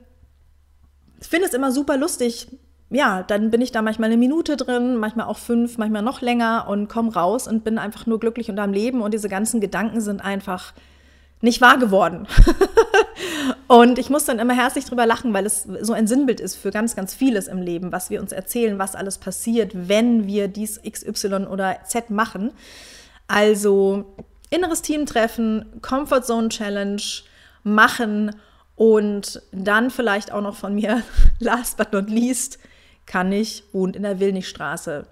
finde 1.33 1.47
es 1.47 1.53
immer 1.53 1.71
super 1.71 1.97
lustig. 1.97 2.47
Ja, 2.91 3.23
dann 3.23 3.49
bin 3.49 3.59
ich 3.61 3.71
da 3.71 3.81
manchmal 3.81 4.07
eine 4.07 4.17
Minute 4.17 4.55
drin, 4.55 4.97
manchmal 4.97 5.25
auch 5.25 5.39
fünf, 5.39 5.79
manchmal 5.79 6.03
noch 6.03 6.21
länger 6.21 6.67
und 6.69 6.87
komme 6.89 7.11
raus 7.11 7.47
und 7.47 7.63
bin 7.63 7.79
einfach 7.79 8.05
nur 8.05 8.19
glücklich 8.19 8.51
und 8.51 8.59
am 8.59 8.71
Leben 8.71 9.01
und 9.01 9.15
diese 9.15 9.29
ganzen 9.29 9.59
Gedanken 9.59 9.99
sind 9.99 10.23
einfach 10.23 10.73
nicht 11.41 11.59
wahr 11.59 11.79
geworden. 11.79 12.27
und 13.73 13.97
ich 13.97 14.11
muss 14.11 14.25
dann 14.25 14.37
immer 14.37 14.53
herzlich 14.53 14.85
drüber 14.85 15.07
lachen, 15.07 15.33
weil 15.33 15.47
es 15.47 15.63
so 15.63 15.93
ein 15.93 16.05
Sinnbild 16.05 16.39
ist 16.39 16.55
für 16.55 16.69
ganz, 16.69 16.95
ganz 16.95 17.15
vieles 17.15 17.47
im 17.47 17.59
Leben, 17.59 17.91
was 17.91 18.11
wir 18.11 18.21
uns 18.21 18.31
erzählen, 18.31 18.77
was 18.77 18.93
alles 18.93 19.17
passiert, 19.17 19.71
wenn 19.73 20.27
wir 20.27 20.47
dies 20.47 20.79
XY 20.79 21.47
oder 21.49 21.79
Z 21.83 22.11
machen. 22.11 22.51
Also 23.27 24.13
inneres 24.51 24.83
Teamtreffen, 24.83 25.81
Comfort 25.81 26.21
Zone 26.21 26.49
Challenge 26.49 27.01
machen 27.63 28.35
und 28.75 29.41
dann 29.51 29.89
vielleicht 29.89 30.31
auch 30.31 30.41
noch 30.41 30.55
von 30.55 30.75
mir, 30.75 31.01
last 31.39 31.75
but 31.77 31.93
not 31.93 32.11
least, 32.11 32.59
kann 33.07 33.31
ich 33.31 33.63
wohnt 33.71 33.95
in 33.95 34.03
der 34.03 34.19
Willnichstraße. 34.19 35.07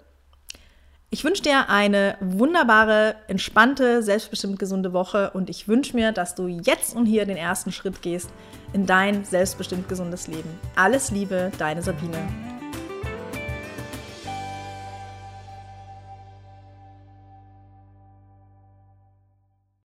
Ich 1.14 1.26
wünsche 1.26 1.44
dir 1.44 1.68
eine 1.70 2.16
wunderbare, 2.22 3.16
entspannte, 3.28 4.02
selbstbestimmt 4.02 4.58
gesunde 4.60 4.94
Woche 4.94 5.32
und 5.32 5.50
ich 5.50 5.68
wünsche 5.68 5.94
mir, 5.94 6.14
dass 6.14 6.36
du 6.36 6.48
jetzt 6.48 6.96
und 6.96 7.06
hier 7.06 7.26
den 7.26 7.36
ersten 7.36 7.74
Schritt 7.74 8.02
gehst 8.02 8.30
in 8.72 8.86
dein 8.86 9.26
selbstbestimmt 9.26 9.90
gesundes 9.90 10.30
Leben. 10.30 10.58
Alles 10.78 11.12
Liebe, 11.12 11.52
deine 11.58 11.82
Sabine. 11.82 12.18